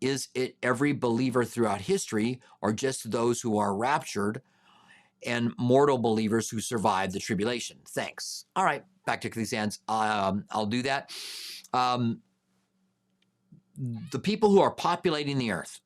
[0.00, 4.42] Is it every believer throughout history or just those who are raptured
[5.26, 7.78] and mortal believers who survive the tribulation?
[7.88, 8.46] Thanks.
[8.56, 9.80] All right, back to hands.
[9.88, 11.10] Um, I'll do that.
[11.72, 12.20] Um,
[14.10, 15.80] the people who are populating the earth,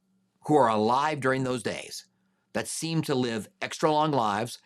[0.46, 2.06] who are alive during those days,
[2.52, 4.58] that seem to live extra long lives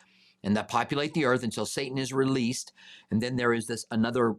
[0.44, 2.72] and that populate the earth until Satan is released.
[3.10, 4.34] And then there is this another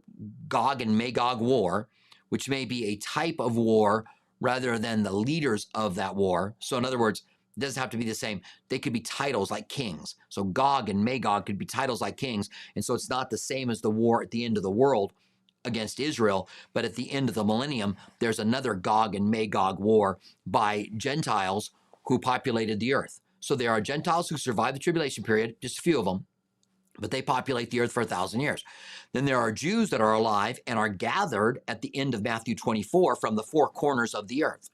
[0.48, 1.88] Gog and Magog war,
[2.28, 4.04] which may be a type of war
[4.40, 6.54] rather than the leaders of that war.
[6.58, 7.22] So, in other words,
[7.56, 8.40] it doesn't have to be the same.
[8.68, 10.16] They could be titles like kings.
[10.28, 12.50] So, Gog and Magog could be titles like kings.
[12.74, 15.12] And so, it's not the same as the war at the end of the world
[15.64, 20.18] against Israel, but at the end of the millennium, there's another Gog and Magog war
[20.46, 21.70] by Gentiles
[22.06, 23.20] who populated the earth.
[23.40, 26.26] So there are Gentiles who survive the tribulation period, just a few of them,
[26.98, 28.62] but they populate the earth for a thousand years.
[29.12, 32.54] Then there are Jews that are alive and are gathered at the end of Matthew
[32.54, 34.70] 24 from the four corners of the earth.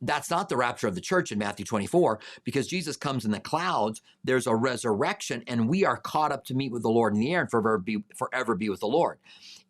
[0.00, 3.40] That's not the rapture of the church in Matthew 24 because Jesus comes in the
[3.40, 4.00] clouds.
[4.22, 7.34] There's a resurrection, and we are caught up to meet with the Lord in the
[7.34, 9.18] air and forever be, forever be with the Lord.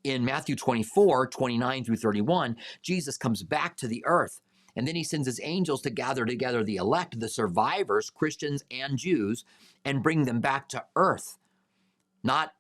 [0.04, 4.40] In Matthew 24, 29 through 31, Jesus comes back to the earth
[4.78, 8.96] and then he sends his angels to gather together the elect, the survivors, Christians and
[8.96, 9.44] Jews,
[9.84, 11.36] and bring them back to earth.
[12.22, 12.52] Not,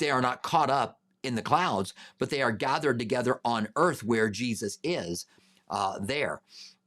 [0.00, 4.02] they are not caught up in the clouds, but they are gathered together on earth
[4.02, 5.26] where Jesus is
[5.72, 6.42] uh, there.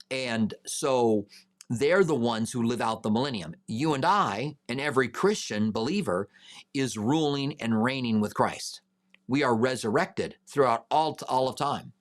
[0.10, 1.26] And so
[1.69, 3.56] they're the ones who live out the millennium.
[3.67, 6.30] You and I, and every Christian believer,
[6.74, 8.82] is ruling and reigning with Christ.
[9.28, 11.91] We are resurrected throughout all, all of time.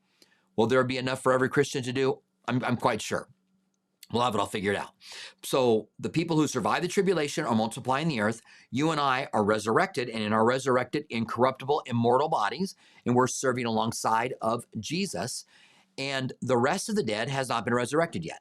[0.56, 2.20] Will there be enough for every Christian to do?
[2.46, 3.28] I'm, I'm quite sure.
[4.12, 4.90] We'll have it all figured out.
[5.42, 8.42] So the people who survive the tribulation are multiplying the earth.
[8.70, 13.64] You and I are resurrected, and in our resurrected, incorruptible, immortal bodies, and we're serving
[13.64, 15.46] alongside of Jesus.
[15.98, 18.40] And the rest of the dead has not been resurrected yet.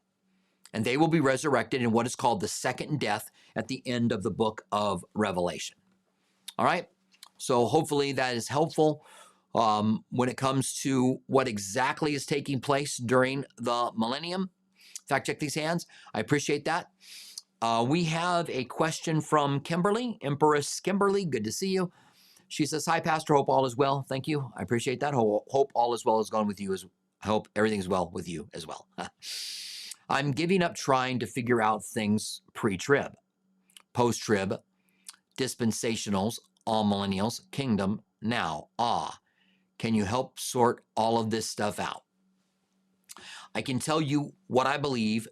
[0.73, 4.11] And they will be resurrected in what is called the second death at the end
[4.11, 5.77] of the book of Revelation.
[6.57, 6.87] All right.
[7.37, 9.05] So hopefully that is helpful
[9.55, 14.49] um, when it comes to what exactly is taking place during the millennium.
[15.07, 15.85] Fact check these hands.
[16.13, 16.87] I appreciate that.
[17.61, 21.25] Uh, we have a question from Kimberly, Empress Kimberly.
[21.25, 21.91] Good to see you.
[22.49, 23.33] She says, Hi, Pastor.
[23.33, 24.05] Hope all is well.
[24.07, 24.51] Thank you.
[24.57, 25.13] I appreciate that.
[25.13, 26.73] Hope all is well is gone with you.
[26.73, 26.85] As,
[27.23, 28.87] I hope everything's well with you as well.
[30.09, 33.13] I'm giving up trying to figure out things pre trib,
[33.93, 34.59] post trib,
[35.37, 39.17] dispensationals, amillennials, kingdom, now, ah.
[39.79, 42.03] Can you help sort all of this stuff out?
[43.55, 45.27] I can tell you what I believe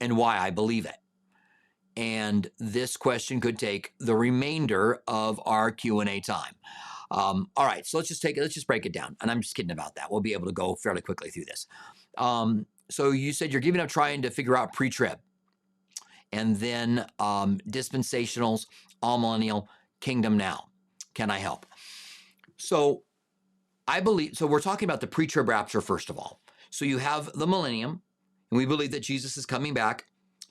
[0.00, 0.96] and why I believe it.
[1.96, 6.54] And this question could take the remainder of our Q&A time.
[7.10, 9.16] Um, all right, so let's just take it, let's just break it down.
[9.20, 10.10] And I'm just kidding about that.
[10.10, 11.66] We'll be able to go fairly quickly through this.
[12.18, 15.18] Um, so you said you're giving up trying to figure out pre-trib
[16.32, 18.66] and then um, dispensationals,
[19.02, 19.68] millennial
[20.00, 20.64] kingdom now.
[21.14, 21.66] Can I help?
[22.58, 23.02] So
[23.88, 26.40] I believe, so we're talking about the pre trib rapture, first of all.
[26.70, 28.02] So you have the millennium,
[28.50, 30.04] and we believe that Jesus is coming back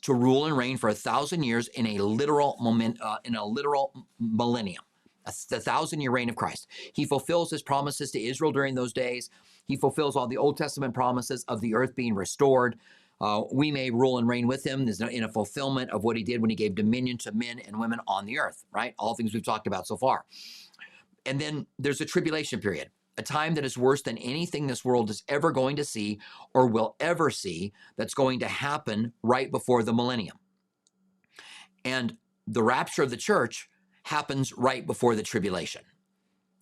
[0.04, 3.46] to rule and reign for a thousand years in a literal moment, uh, in a
[3.46, 4.84] literal millennium,
[5.26, 6.68] a thousand year reign of Christ.
[6.94, 9.30] He fulfills his promises to Israel during those days.
[9.68, 12.78] He fulfills all the Old Testament promises of the earth being restored.
[13.22, 14.88] Uh, we may rule and reign with him.
[14.88, 18.00] In a fulfillment of what he did when he gave dominion to men and women
[18.08, 18.94] on the earth, right?
[19.00, 20.26] All things we've talked about so far.
[21.26, 25.10] And then there's a tribulation period a time that is worse than anything this world
[25.10, 26.20] is ever going to see
[26.54, 30.38] or will ever see that's going to happen right before the millennium.
[31.84, 33.70] And the rapture of the church
[34.06, 35.82] happens right before the tribulation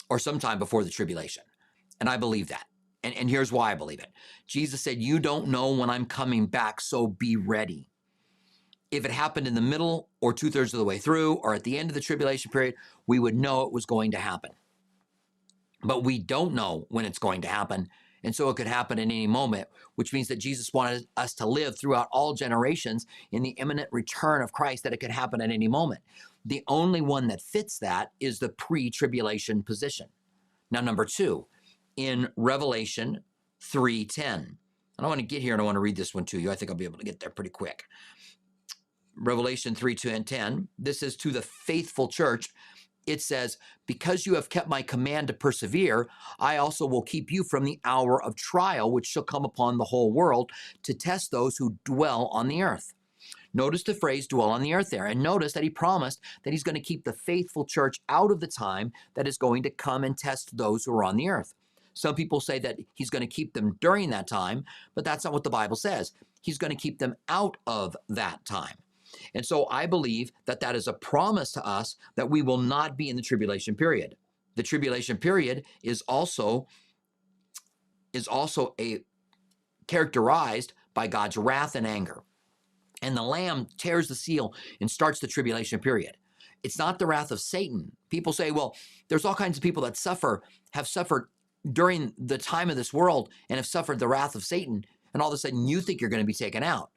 [0.09, 1.43] or sometime before the tribulation.
[1.99, 2.65] And I believe that.
[3.03, 4.11] And, and here's why I believe it
[4.47, 7.87] Jesus said, You don't know when I'm coming back, so be ready.
[8.91, 11.63] If it happened in the middle or two thirds of the way through or at
[11.63, 12.75] the end of the tribulation period,
[13.07, 14.51] we would know it was going to happen
[15.83, 17.89] but we don't know when it's going to happen.
[18.23, 21.45] And so it could happen at any moment, which means that Jesus wanted us to
[21.45, 25.51] live throughout all generations in the imminent return of Christ, that it could happen at
[25.51, 26.01] any moment.
[26.45, 30.07] The only one that fits that is the pre tribulation position.
[30.71, 31.47] Now, number two,
[31.95, 33.23] in Revelation
[33.61, 34.57] 3:10.
[34.97, 36.51] I don't want to get here and I want to read this one to you.
[36.51, 37.83] I think I'll be able to get there pretty quick.
[39.15, 40.67] Revelation 3, 2, and 10.
[40.77, 42.49] This is to the faithful church
[43.05, 47.43] it says, Because you have kept my command to persevere, I also will keep you
[47.43, 50.51] from the hour of trial which shall come upon the whole world
[50.83, 52.93] to test those who dwell on the earth.
[53.53, 55.05] Notice the phrase dwell on the earth there.
[55.05, 58.39] And notice that he promised that he's going to keep the faithful church out of
[58.39, 61.53] the time that is going to come and test those who are on the earth.
[61.93, 64.65] Some people say that he's going to keep them during that time,
[64.95, 66.11] but that's not what the Bible says.
[66.41, 68.75] He's going to keep them out of that time.
[69.35, 72.97] And so I believe that that is a promise to us that we will not
[72.97, 74.15] be in the tribulation period.
[74.55, 76.67] The tribulation period is also
[78.11, 79.03] is also a
[79.87, 82.23] characterized by God's wrath and anger.
[83.03, 86.15] And the lamb tears the seal and starts the tribulation period.
[86.63, 87.91] It's not the wrath of Satan.
[88.09, 88.75] People say, well,
[89.09, 91.27] there's all kinds of people that suffer, have suffered
[91.73, 94.85] during the time of this world and have suffered the wrath of Satan.
[95.13, 96.91] And all of a sudden you think you're going to be taken out.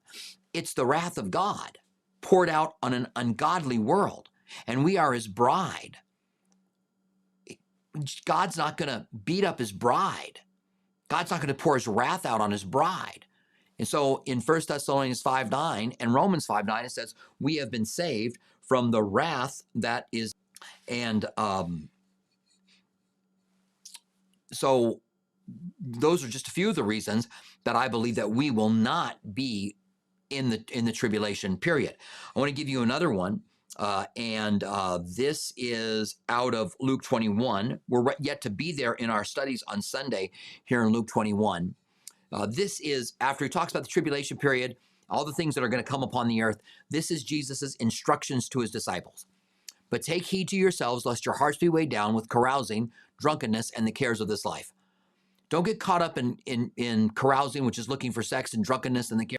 [0.55, 1.79] It's the wrath of God
[2.21, 4.31] poured out on an ungodly world.
[4.69, 5.99] And we are his bride.
[8.25, 10.40] God's not going to beat up his bride.
[11.09, 13.25] God's not going to pour his wrath out on his bride.
[13.78, 17.70] And so in 1 Thessalonians 5 9 and Romans 5 9, it says, We have
[17.70, 20.34] been saved from the wrath that is.
[20.88, 21.88] And um,
[24.52, 25.00] so
[25.80, 27.28] those are just a few of the reasons
[27.64, 29.76] that I believe that we will not be
[30.30, 31.96] in the in the tribulation period.
[32.34, 33.42] I want to give you another one.
[33.78, 37.78] Uh, and uh, this is out of Luke 21.
[37.88, 40.30] We're yet to be there in our studies on Sunday
[40.64, 41.74] here in Luke 21.
[42.32, 44.76] Uh, this is after he talks about the tribulation period,
[45.08, 46.60] all the things that are going to come upon the earth.
[46.90, 49.26] This is Jesus's instructions to his disciples.
[49.88, 53.86] But take heed to yourselves, lest your hearts be weighed down with carousing, drunkenness, and
[53.86, 54.72] the cares of this life.
[55.48, 59.12] Don't get caught up in in, in carousing, which is looking for sex and drunkenness
[59.12, 59.38] and the care.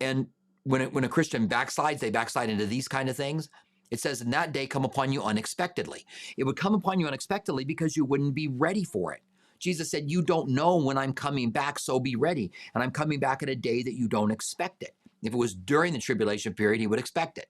[0.00, 0.26] and
[0.64, 3.48] when it, when a Christian backslides, they backslide into these kind of things.
[3.90, 6.04] It says, "In that day come upon you unexpectedly."
[6.36, 9.22] It would come upon you unexpectedly because you wouldn't be ready for it.
[9.58, 12.50] Jesus said, You don't know when I'm coming back, so be ready.
[12.74, 14.94] And I'm coming back at a day that you don't expect it.
[15.22, 17.48] If it was during the tribulation period, he would expect it.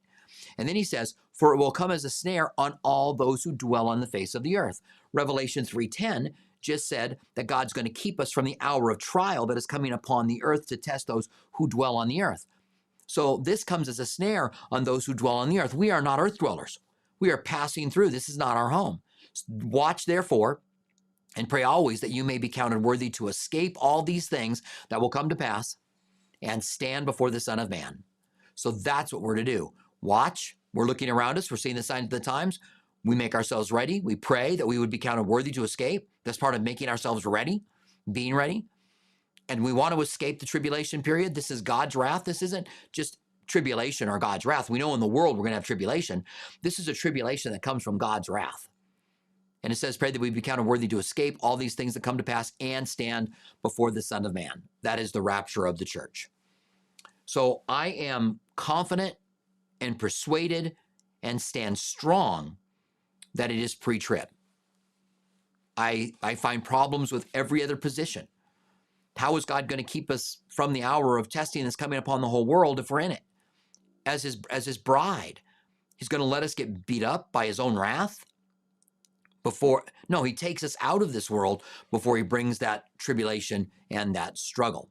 [0.57, 3.53] And then he says, For it will come as a snare on all those who
[3.53, 4.81] dwell on the face of the earth.
[5.12, 9.47] Revelation 3:10 just said that God's going to keep us from the hour of trial
[9.47, 12.47] that is coming upon the earth to test those who dwell on the earth.
[13.07, 15.73] So this comes as a snare on those who dwell on the earth.
[15.73, 16.81] We are not earth dwellers.
[17.21, 18.11] We are passing through.
[18.11, 19.01] This is not our home.
[19.49, 20.61] Watch therefore
[21.37, 25.01] and pray always that you may be counted worthy to escape all these things that
[25.01, 25.77] will come to pass
[26.43, 28.03] and stand before the Son of Man.
[28.55, 29.73] So that's what we're to do.
[30.03, 30.57] Watch.
[30.75, 31.51] We're looking around us.
[31.51, 32.61] We're seeing the signs of the times.
[33.05, 34.01] We make ourselves ready.
[34.01, 36.09] We pray that we would be counted worthy to escape.
[36.25, 37.62] That's part of making ourselves ready,
[38.11, 38.67] being ready.
[39.49, 41.35] And we want to escape the tribulation period.
[41.35, 42.25] This is God's wrath.
[42.25, 44.69] This isn't just tribulation or God's wrath.
[44.69, 46.25] We know in the world we're going to have tribulation.
[46.62, 48.67] This is a tribulation that comes from God's wrath.
[49.62, 52.03] And it says, Pray that we be counted worthy to escape all these things that
[52.03, 53.31] come to pass and stand
[53.62, 54.62] before the Son of Man.
[54.83, 56.29] That is the rapture of the church.
[57.25, 59.16] So I am confident
[59.81, 60.77] and persuaded
[61.23, 62.57] and stand strong
[63.35, 64.29] that it is pre trib.
[65.77, 68.27] I, I find problems with every other position.
[69.16, 72.21] How is God going to keep us from the hour of testing that's coming upon
[72.21, 73.23] the whole world if we're in it?
[74.07, 75.40] As his, as his bride,
[75.97, 78.25] he's going to let us get beat up by his own wrath?
[79.51, 84.15] Before no he takes us out of this world before he brings that tribulation and
[84.15, 84.91] that struggle.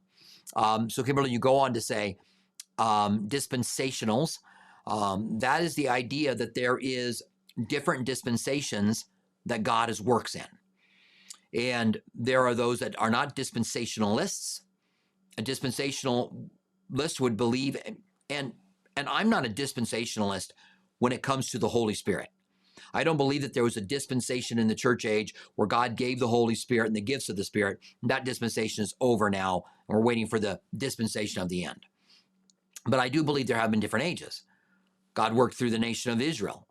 [0.56, 2.18] Um, so kimberly you go on to say
[2.78, 4.38] um, dispensationals.
[4.86, 7.22] Um, that is the idea that there is
[7.68, 9.04] different dispensations
[9.46, 10.50] that god is works in.
[11.54, 14.60] And there are those that are not dispensationalists.
[15.38, 17.76] A dispensationalist would believe
[18.30, 18.52] and
[18.96, 20.50] and i'm not a dispensationalist
[20.98, 22.28] when it comes to the holy spirit
[22.94, 26.18] I don't believe that there was a dispensation in the church age where God gave
[26.18, 27.78] the Holy Spirit and the gifts of the Spirit.
[28.02, 31.84] That dispensation is over now, and we're waiting for the dispensation of the end.
[32.86, 34.42] But I do believe there have been different ages.
[35.14, 36.66] God worked through the nation of Israel,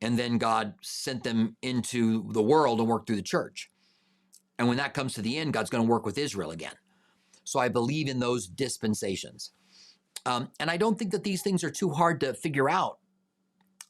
[0.00, 3.70] and then God sent them into the world and worked through the church.
[4.58, 6.74] And when that comes to the end, God's going to work with Israel again.
[7.44, 9.52] So I believe in those dispensations.
[10.26, 12.98] Um, and I don't think that these things are too hard to figure out,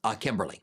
[0.04, 0.62] uh, Kimberly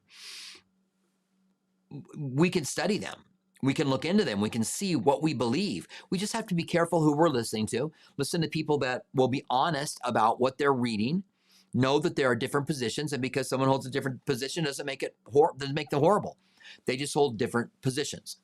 [2.17, 3.15] we can study them.
[3.63, 4.39] We can look into them.
[4.39, 5.87] We can see what we believe.
[6.09, 7.91] We just have to be careful who we're listening to.
[8.17, 11.23] Listen to people that will be honest about what they're reading.
[11.73, 15.03] Know that there are different positions, and because someone holds a different position doesn't make
[15.03, 16.37] it hor- doesn't make them horrible.
[16.85, 18.37] They just hold different positions.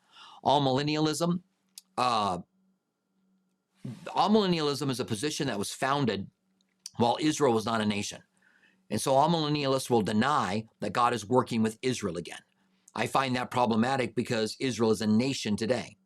[0.44, 1.40] Amillennialism,
[1.98, 2.40] uh,
[4.16, 6.28] millennialism is a position that was founded
[6.98, 8.22] while Israel was not a nation,
[8.90, 12.40] and so amillennialists will deny that God is working with Israel again.
[12.96, 15.98] I find that problematic because Israel is a nation today.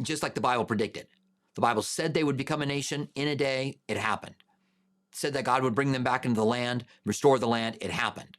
[0.00, 1.06] Just like the Bible predicted.
[1.54, 4.36] The Bible said they would become a nation in a day, it happened.
[5.12, 7.76] said that God would bring them back into the land, restore the land.
[7.80, 8.36] It happened.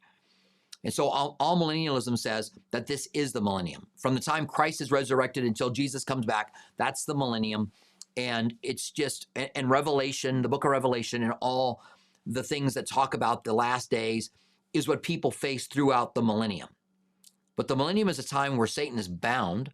[0.84, 3.88] And so all, all, millennialism says that this is the millennium.
[3.98, 7.72] From the time Christ is resurrected until Jesus comes back, that's the millennium.
[8.18, 11.82] And it's just, and Revelation, the book of Revelation, and all
[12.26, 14.32] the things that talk about the last days
[14.74, 16.70] is what people face throughout the millennium.
[17.56, 19.72] But the millennium is a time where Satan is bound,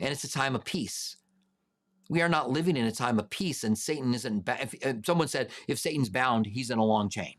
[0.00, 1.16] and it's a time of peace.
[2.08, 4.44] We are not living in a time of peace, and Satan isn't.
[4.44, 7.34] Ba- if, if someone said, if Satan's bound, he's in a long chain.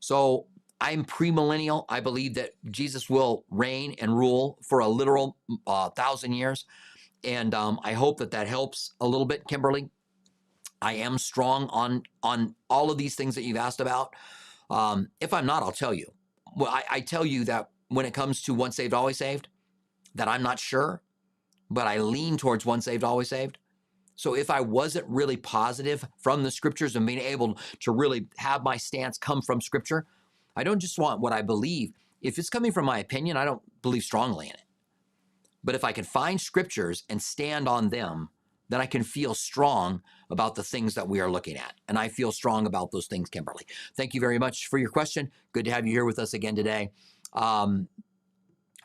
[0.00, 0.46] So
[0.80, 1.84] I'm premillennial.
[1.88, 6.64] I believe that Jesus will reign and rule for a literal uh, thousand years.
[7.24, 9.88] And um, I hope that that helps a little bit, Kimberly.
[10.82, 14.14] I am strong on on all of these things that you've asked about.
[14.68, 16.12] Um, if I'm not, I'll tell you.
[16.56, 19.48] Well, I, I tell you that when it comes to once saved, always saved,
[20.14, 21.02] that I'm not sure,
[21.70, 23.58] but I lean towards once saved, always saved.
[24.16, 28.62] So if I wasn't really positive from the scriptures and being able to really have
[28.62, 30.06] my stance come from scripture,
[30.56, 31.92] I don't just want what I believe.
[32.22, 34.62] If it's coming from my opinion, I don't believe strongly in it.
[35.62, 38.30] But if I can find scriptures and stand on them,
[38.68, 41.74] then I can feel strong about the things that we are looking at.
[41.86, 43.64] And I feel strong about those things, Kimberly.
[43.96, 45.30] Thank you very much for your question.
[45.52, 46.90] Good to have you here with us again today.
[47.32, 47.88] Um,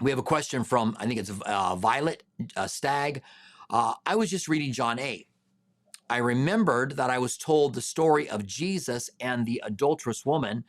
[0.02, 2.24] we have a question from, I think it's uh, Violet
[2.56, 3.22] uh, Stag.
[3.70, 5.28] Uh, I was just reading John 8.
[6.10, 10.66] I remembered that I was told the story of Jesus and the adulterous woman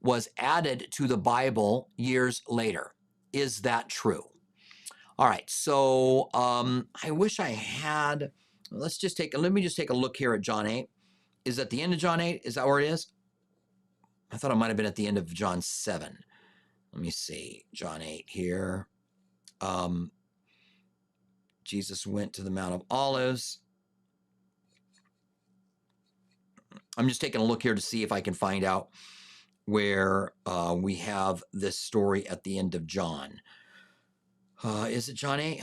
[0.00, 2.94] was added to the Bible years later.
[3.32, 4.24] Is that true?
[5.18, 8.30] All right, so um, I wish I had.
[8.70, 9.36] Let's just take.
[9.36, 10.88] Let me just take a look here at John eight.
[11.44, 12.42] Is that the end of John eight?
[12.44, 13.08] Is that where it is?
[14.30, 16.18] I thought it might have been at the end of John seven.
[16.98, 17.64] Let me see.
[17.72, 18.88] John eight here.
[19.60, 20.10] Um,
[21.62, 23.60] Jesus went to the Mount of Olives.
[26.96, 28.88] I'm just taking a look here to see if I can find out
[29.66, 33.42] where uh, we have this story at the end of John.
[34.64, 35.62] Uh, is it John 8?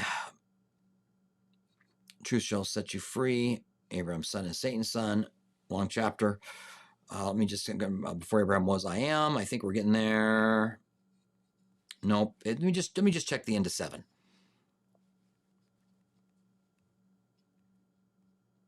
[2.24, 3.62] Truth shall set you free.
[3.92, 5.28] Abraham's son is Satan's son.
[5.68, 6.40] Long chapter.
[7.14, 9.36] Uh, let me just, uh, before Abraham was, I am.
[9.36, 10.80] I think we're getting there.
[12.06, 12.36] Nope.
[12.46, 14.04] Let me just, let me just check the end of seven.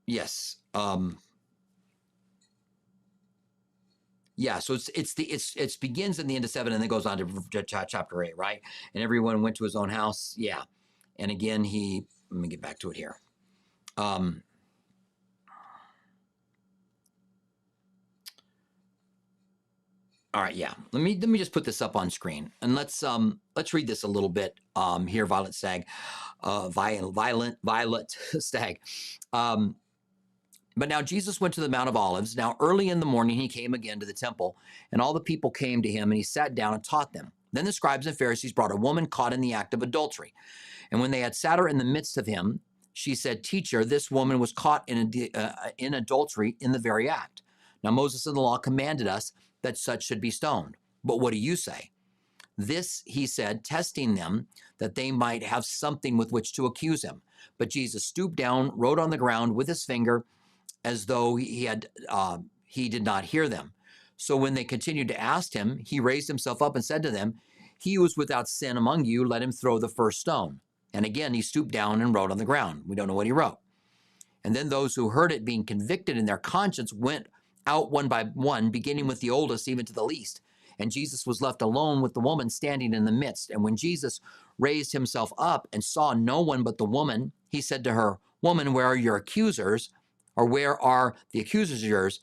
[0.08, 0.58] Yes.
[0.74, 1.20] Um,
[4.38, 6.88] yeah, so it's it's the it's it's begins in the end of seven and then
[6.88, 8.62] goes on to chapter eight, right?
[8.94, 10.36] And everyone went to his own house.
[10.38, 10.62] Yeah,
[11.18, 13.20] and again he let me get back to it here.
[13.98, 14.44] Um,
[20.34, 20.74] all right, yeah.
[20.92, 23.88] Let me let me just put this up on screen and let's um let's read
[23.88, 25.26] this a little bit um here.
[25.26, 25.86] Violet Stag,
[26.44, 28.80] uh, violent violent Violet Stag.
[29.34, 29.76] Um,
[30.76, 32.36] but now Jesus went to the Mount of Olives.
[32.36, 34.56] Now, early in the morning, he came again to the temple,
[34.92, 37.32] and all the people came to him, and he sat down and taught them.
[37.52, 40.36] Then the scribes and Pharisees brought a woman caught in the act of adultery.
[40.92, 42.60] And when they had sat her in the midst of him,
[42.94, 47.42] she said, Teacher, this woman was caught in, uh, in adultery in the very act.
[47.84, 49.32] Now, Moses in the law commanded us
[49.68, 50.78] that such should be stoned.
[51.04, 51.92] But what do you say?
[52.58, 54.48] This, he said, testing them
[54.80, 57.22] that they might have something with which to accuse him.
[57.58, 60.26] But Jesus stooped down, wrote on the ground with his finger,
[60.84, 63.74] as though he had uh, he did not hear them.
[64.16, 67.36] So when they continued to ask him, he raised himself up and said to them,
[67.78, 70.62] He who is without sin among you, let him throw the first stone.
[70.94, 72.84] And again he stooped down and wrote on the ground.
[72.88, 73.60] We don't know what he wrote.
[74.44, 77.28] And then those who heard it, being convicted in their conscience, went
[77.68, 80.42] out one by one, beginning with the oldest, even to the least.
[80.80, 83.50] And Jesus was left alone with the woman standing in the midst.
[83.50, 84.22] And when Jesus
[84.58, 88.74] raised himself up and saw no one but the woman, he said to her, Woman,
[88.74, 89.90] where are your accusers?
[90.36, 92.22] Or where are the accusers of yours?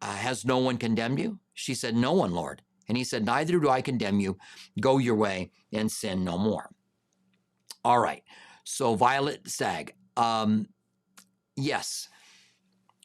[0.00, 1.38] Uh, has no one condemned you?
[1.54, 2.62] She said, No one, Lord.
[2.88, 4.38] And he said, Neither do I condemn you.
[4.80, 6.70] Go your way and sin no more.
[7.84, 8.22] All right.
[8.64, 10.66] So, Violet Stag, um,
[11.56, 12.08] yes,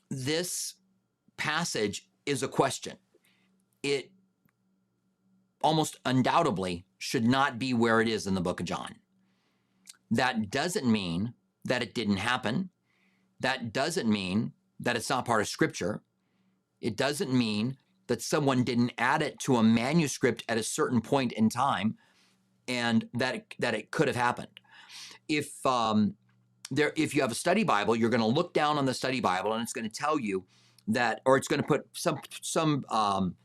[0.09, 0.75] this
[1.37, 2.97] passage is a question.
[3.83, 4.11] It
[5.61, 8.95] almost undoubtedly should not be where it is in the book of John.
[10.11, 11.33] That doesn't mean
[11.65, 12.69] that it didn't happen.
[13.39, 16.01] That doesn't mean that it's not part of scripture.
[16.81, 17.77] It doesn't mean
[18.07, 21.95] that someone didn't add it to a manuscript at a certain point in time
[22.67, 24.59] and that it, that it could have happened.
[25.27, 26.15] If um,
[26.71, 29.19] there if you have a study Bible, you're going to look down on the study
[29.19, 30.45] Bible and it's going to tell you
[30.87, 33.35] that or it's going to put some some um,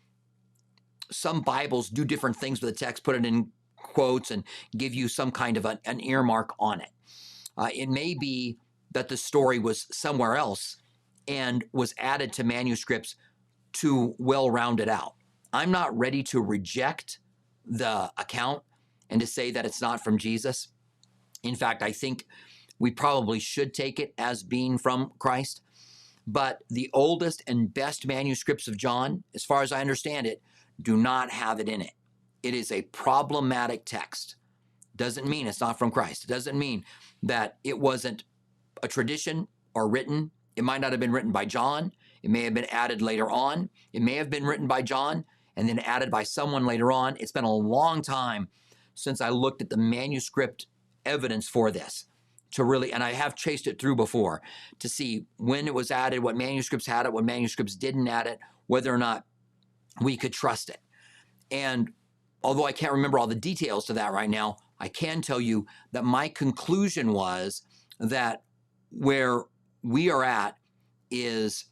[1.10, 4.44] some Bibles do different things with the text, put it in quotes and
[4.76, 6.90] give you some kind of an earmark on it.
[7.56, 8.56] Uh, it may be
[8.92, 10.78] that the story was somewhere else
[11.28, 13.16] and was added to manuscripts
[13.72, 15.14] to well round it out.
[15.52, 17.18] I'm not ready to reject
[17.66, 18.62] the account
[19.10, 20.68] and to say that it's not from Jesus.
[21.42, 22.24] In fact, I think
[22.78, 25.62] we probably should take it as being from Christ.
[26.26, 30.40] But the oldest and best manuscripts of John, as far as I understand it,
[30.80, 31.92] do not have it in it.
[32.42, 34.36] It is a problematic text.
[34.96, 36.24] Doesn't mean it's not from Christ.
[36.24, 36.84] It doesn't mean
[37.22, 38.24] that it wasn't
[38.82, 40.30] a tradition or written.
[40.56, 41.92] It might not have been written by John.
[42.22, 43.70] It may have been added later on.
[43.92, 45.24] It may have been written by John
[45.56, 47.16] and then added by someone later on.
[47.18, 48.48] It's been a long time
[48.94, 50.66] since I looked at the manuscript
[51.04, 52.06] evidence for this
[52.52, 54.42] to really, and I have chased it through before
[54.78, 58.38] to see when it was added, what manuscripts had it, what manuscripts didn't add it,
[58.66, 59.24] whether or not
[60.00, 60.78] we could trust it.
[61.50, 61.92] And
[62.42, 65.66] although I can't remember all the details to that right now, I can tell you
[65.92, 67.62] that my conclusion was
[68.00, 68.42] that
[68.90, 69.42] where
[69.82, 70.56] we are at
[71.10, 71.66] is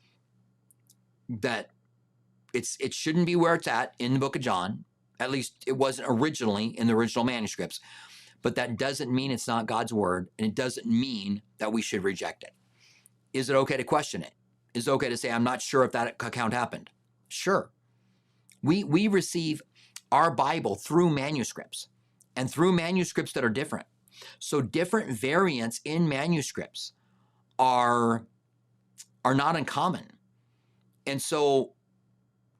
[1.28, 1.70] that
[2.53, 4.85] it's it shouldn't be where it's at in the book of John.
[5.18, 7.81] At least it wasn't originally in the original manuscripts.
[8.43, 12.03] But that doesn't mean it's not God's word, and it doesn't mean that we should
[12.05, 12.53] reject it.
[13.32, 14.32] Is it okay to question it?
[14.74, 16.91] Is it okay to say, I'm not sure if that account happened?
[17.28, 17.70] Sure.
[18.62, 19.62] We, we receive
[20.11, 21.88] our Bible through manuscripts
[22.36, 23.86] and through manuscripts that are different.
[24.38, 26.93] So different variants in manuscripts
[27.59, 28.26] are,
[29.24, 30.11] are not uncommon.
[31.07, 31.74] And so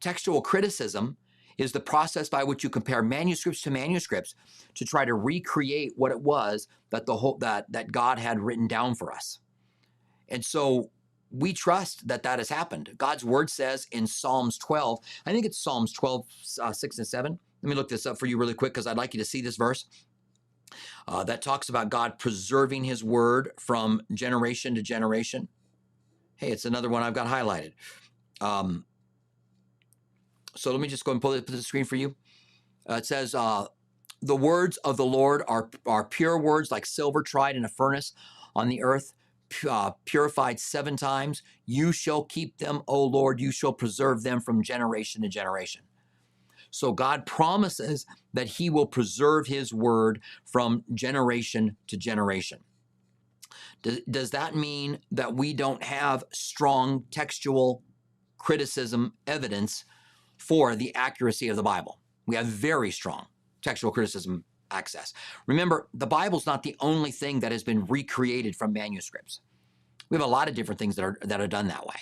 [0.01, 1.17] textual criticism
[1.61, 4.35] is the process by which you compare manuscripts to manuscripts
[4.75, 8.67] to try to recreate what it was that the whole that that God had written
[8.67, 9.41] down for us.
[10.31, 10.91] And so
[11.31, 12.95] we trust that that has happened.
[12.97, 16.27] God's word says in Psalms 12, I think it's Psalms 12,
[16.63, 17.39] uh, 6 and 7.
[17.63, 19.43] Let me look this up for you really quick because I'd like you to see
[19.43, 19.85] this verse.
[21.07, 25.49] Uh, that talks about God preserving his word from generation to generation.
[26.37, 27.73] Hey, it's another one I've got highlighted.
[28.41, 28.87] Um,
[30.57, 32.15] so let me just go and pull it to the screen for you.
[32.89, 33.67] Uh, it says, uh,
[34.23, 38.13] the words of the Lord are, are pure words like silver tried in a furnace
[38.55, 39.13] on the earth,
[39.69, 41.43] uh, purified seven times.
[41.67, 43.41] You shall keep them, O Lord.
[43.41, 45.83] You shall preserve them from generation to generation.
[46.71, 52.61] So God promises that he will preserve his word from generation to generation.
[53.83, 57.83] Does, does that mean that we don't have strong textual
[58.39, 59.85] criticism evidence
[60.41, 62.01] for the accuracy of the Bible?
[62.27, 63.27] We have very strong
[63.63, 65.13] textual criticism access.
[65.47, 69.41] Remember, the Bible's not the only thing that has been recreated from manuscripts.
[70.09, 71.97] We have a lot of different things that are that are done that way.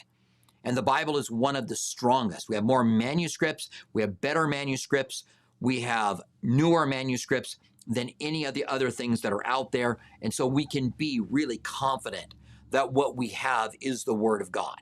[0.64, 2.49] And the Bible is one of the strongest.
[2.49, 5.24] We have more manuscripts, we have better manuscripts,
[5.61, 9.99] we have newer manuscripts than any of the other things that are out there.
[10.20, 12.34] And so we can be really confident
[12.70, 14.76] that what we have is the Word of God.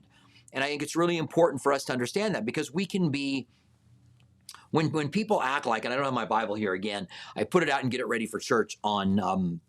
[0.57, 3.47] And I think it's really important for us to understand that because we can be
[4.71, 7.63] when when people act like, and I don't have my Bible here again, I put
[7.63, 9.61] it out and get it ready for church on um,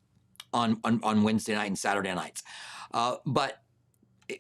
[0.54, 2.42] on, on, on Wednesday night and Saturday nights.
[2.94, 3.58] Uh, but
[4.30, 4.40] it,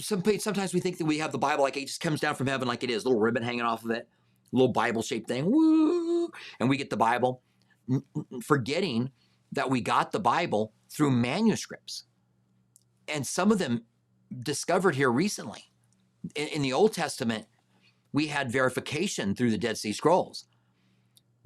[0.00, 2.66] sometimes we think that we have the Bible like it just comes down from heaven
[2.66, 4.08] like it is, a little ribbon hanging off of it,
[4.50, 7.42] little Bible shaped thing, woo, and we get the Bible,
[8.42, 9.12] forgetting
[9.52, 12.04] that we got the Bible through manuscripts,
[13.06, 13.84] and some of them
[14.42, 15.64] discovered here recently.
[16.34, 17.46] In, in the Old Testament,
[18.12, 20.46] we had verification through the Dead Sea Scrolls.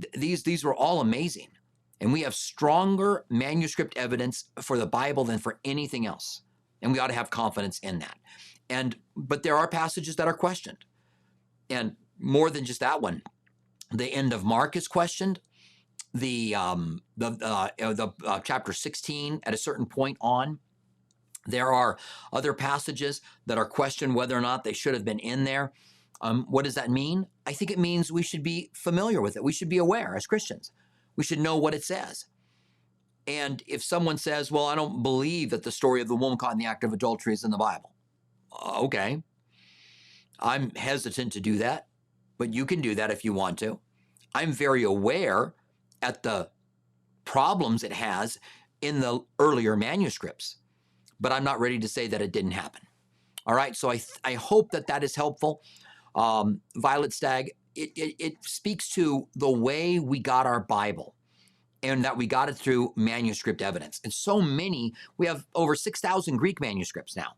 [0.01, 1.49] Th- these these were all amazing,
[2.01, 6.43] and we have stronger manuscript evidence for the Bible than for anything else,
[6.80, 8.16] and we ought to have confidence in that.
[8.70, 10.85] And but there are passages that are questioned,
[11.68, 13.22] and more than just that one.
[13.91, 15.41] The end of Mark is questioned.
[16.14, 20.59] The um, the uh, the uh, chapter sixteen at a certain point on
[21.47, 21.99] there are
[22.32, 25.72] other passages that are questioned whether or not they should have been in there.
[26.20, 27.26] Um, what does that mean?
[27.47, 29.43] I think it means we should be familiar with it.
[29.43, 30.70] We should be aware as Christians.
[31.16, 32.26] We should know what it says.
[33.26, 36.53] And if someone says, well, I don't believe that the story of the woman caught
[36.53, 37.93] in the act of adultery is in the Bible.
[38.53, 39.22] Uh, okay.
[40.38, 41.86] I'm hesitant to do that,
[42.38, 43.78] but you can do that if you want to.
[44.34, 45.55] I'm very aware
[46.01, 46.51] at the
[47.24, 48.38] problems it has
[48.80, 50.57] in the earlier manuscripts
[51.22, 52.82] but I'm not ready to say that it didn't happen.
[53.46, 55.62] All right, so I, I hope that that is helpful.
[56.14, 61.14] Um, Violet Stag, it, it, it speaks to the way we got our Bible
[61.82, 64.00] and that we got it through manuscript evidence.
[64.04, 67.32] And so many, we have over 6,000 Greek manuscripts now.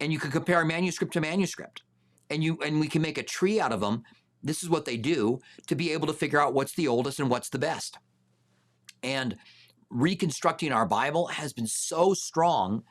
[0.00, 1.82] And you can compare manuscript to manuscript.
[2.30, 4.02] And you and we can make a tree out of them.
[4.42, 7.30] This is what they do to be able to figure out what's the oldest and
[7.30, 7.98] what's the best.
[9.02, 9.36] And
[9.90, 12.82] reconstructing our Bible has been so strong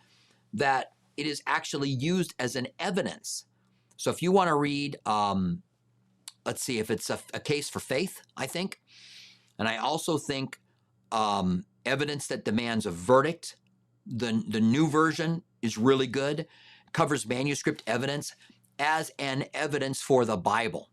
[0.53, 3.45] that it is actually used as an evidence.
[3.97, 5.61] So if you want to read, um,
[6.45, 8.79] let's see, if it's a, a case for faith, I think,
[9.59, 10.59] and I also think
[11.11, 13.57] um, evidence that demands a verdict.
[14.07, 16.47] The the new version is really good.
[16.93, 18.33] Covers manuscript evidence
[18.79, 20.89] as an evidence for the Bible,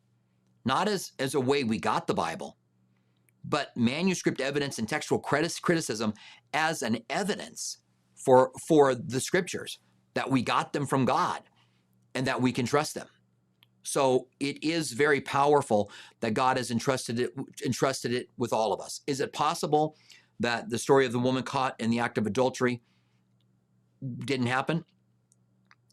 [0.64, 2.58] not as as a way we got the Bible,
[3.44, 6.12] but manuscript evidence and textual criticism
[6.52, 7.78] as an evidence
[8.28, 9.78] for for the scriptures
[10.12, 11.40] that we got them from God
[12.14, 13.06] and that we can trust them.
[13.84, 17.32] So it is very powerful that God has entrusted it
[17.64, 19.00] entrusted it with all of us.
[19.06, 19.96] Is it possible
[20.40, 22.82] that the story of the woman caught in the act of adultery
[24.26, 24.84] didn't happen?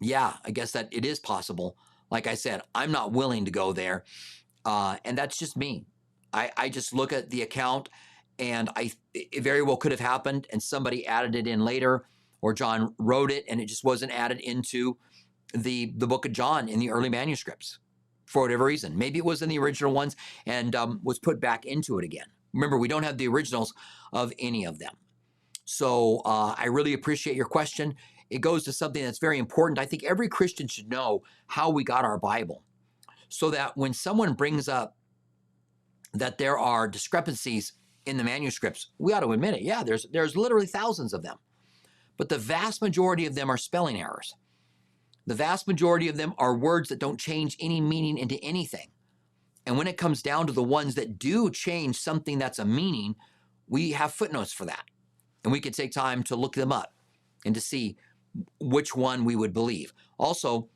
[0.01, 1.77] Yeah, I guess that it is possible.
[2.11, 4.03] Like I said, I'm not willing to go there,
[4.65, 5.86] uh, and that's just me.
[6.33, 7.88] I, I just look at the account,
[8.39, 12.09] and I it very well could have happened, and somebody added it in later,
[12.45, 14.99] or John wrote it, and it just wasn't added into
[15.55, 17.79] the the book of John in the early manuscripts
[18.27, 18.95] for whatever reason.
[18.95, 20.15] Maybe it was in the original ones
[20.45, 22.27] and um, was put back into it again.
[22.53, 23.73] Remember, we don't have the originals
[24.13, 24.93] of any of them.
[25.63, 27.95] So uh, I really appreciate your question.
[28.29, 29.79] It goes to something that's very important.
[29.79, 32.61] I think every Christian should know how we got our Bible
[33.29, 34.95] so that when someone brings up
[36.13, 37.73] that there are discrepancies
[38.05, 39.63] in the manuscripts, we ought to admit it.
[39.63, 41.37] Yeah, there's there's literally thousands of them.
[42.18, 44.34] But the vast majority of them are spelling errors.
[45.28, 48.89] The vast majority of them are words that don't change any meaning into anything.
[49.66, 53.16] And when it comes down to the ones that do change something that's a meaning,
[53.68, 54.84] we have footnotes for that.
[55.43, 56.93] And we can take time to look them up
[57.45, 57.97] and to see
[58.59, 59.93] which one we would believe.
[60.20, 60.70] Also,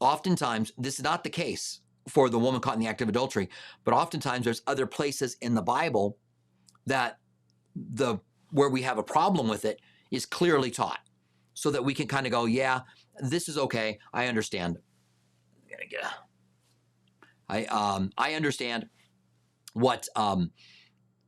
[0.00, 3.48] oftentimes, this is not the case for the woman caught in the act of adultery,
[3.84, 6.18] but oftentimes there's other places in the Bible
[6.86, 7.18] that
[7.74, 8.18] the
[8.50, 9.80] where we have a problem with it
[10.14, 11.00] is clearly taught
[11.54, 12.80] so that we can kind of go, yeah,
[13.20, 13.98] this is okay.
[14.12, 14.76] I understand.
[14.76, 16.02] I'm gonna get.
[16.02, 16.10] A,
[17.48, 18.88] I um I understand
[19.74, 20.50] what um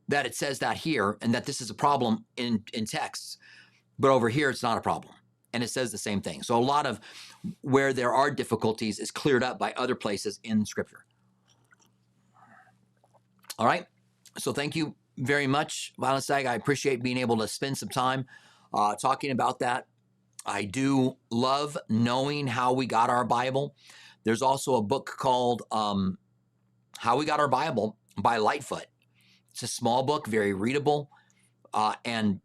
[0.08, 3.38] that it says that here and that this is a problem in in texts,
[3.98, 5.14] but over here it's not a problem,
[5.52, 6.42] and it says the same thing.
[6.42, 7.00] So a lot of
[7.62, 11.04] where there are difficulties is cleared up by other places in Scripture.
[13.58, 13.86] All right.
[14.38, 16.46] So thank you very much, Violent Stag.
[16.46, 18.26] I appreciate being able to spend some time
[18.76, 19.86] uh, talking about that.
[20.44, 23.74] I do love knowing how we got our Bible.
[24.24, 26.18] There's also a book called um,
[26.98, 28.86] How We Got Our Bible by Lightfoot.
[29.52, 31.10] It's a small book, very readable,
[31.72, 32.40] uh, and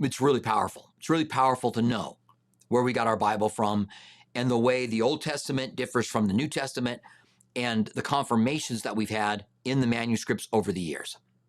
[0.00, 0.92] it's really powerful.
[0.98, 2.18] It's really powerful to know
[2.68, 3.88] where we got our Bible from
[4.34, 7.00] and the way the Old Testament differs from the New Testament
[7.56, 11.16] and the confirmations that we've had in the manuscripts over the years.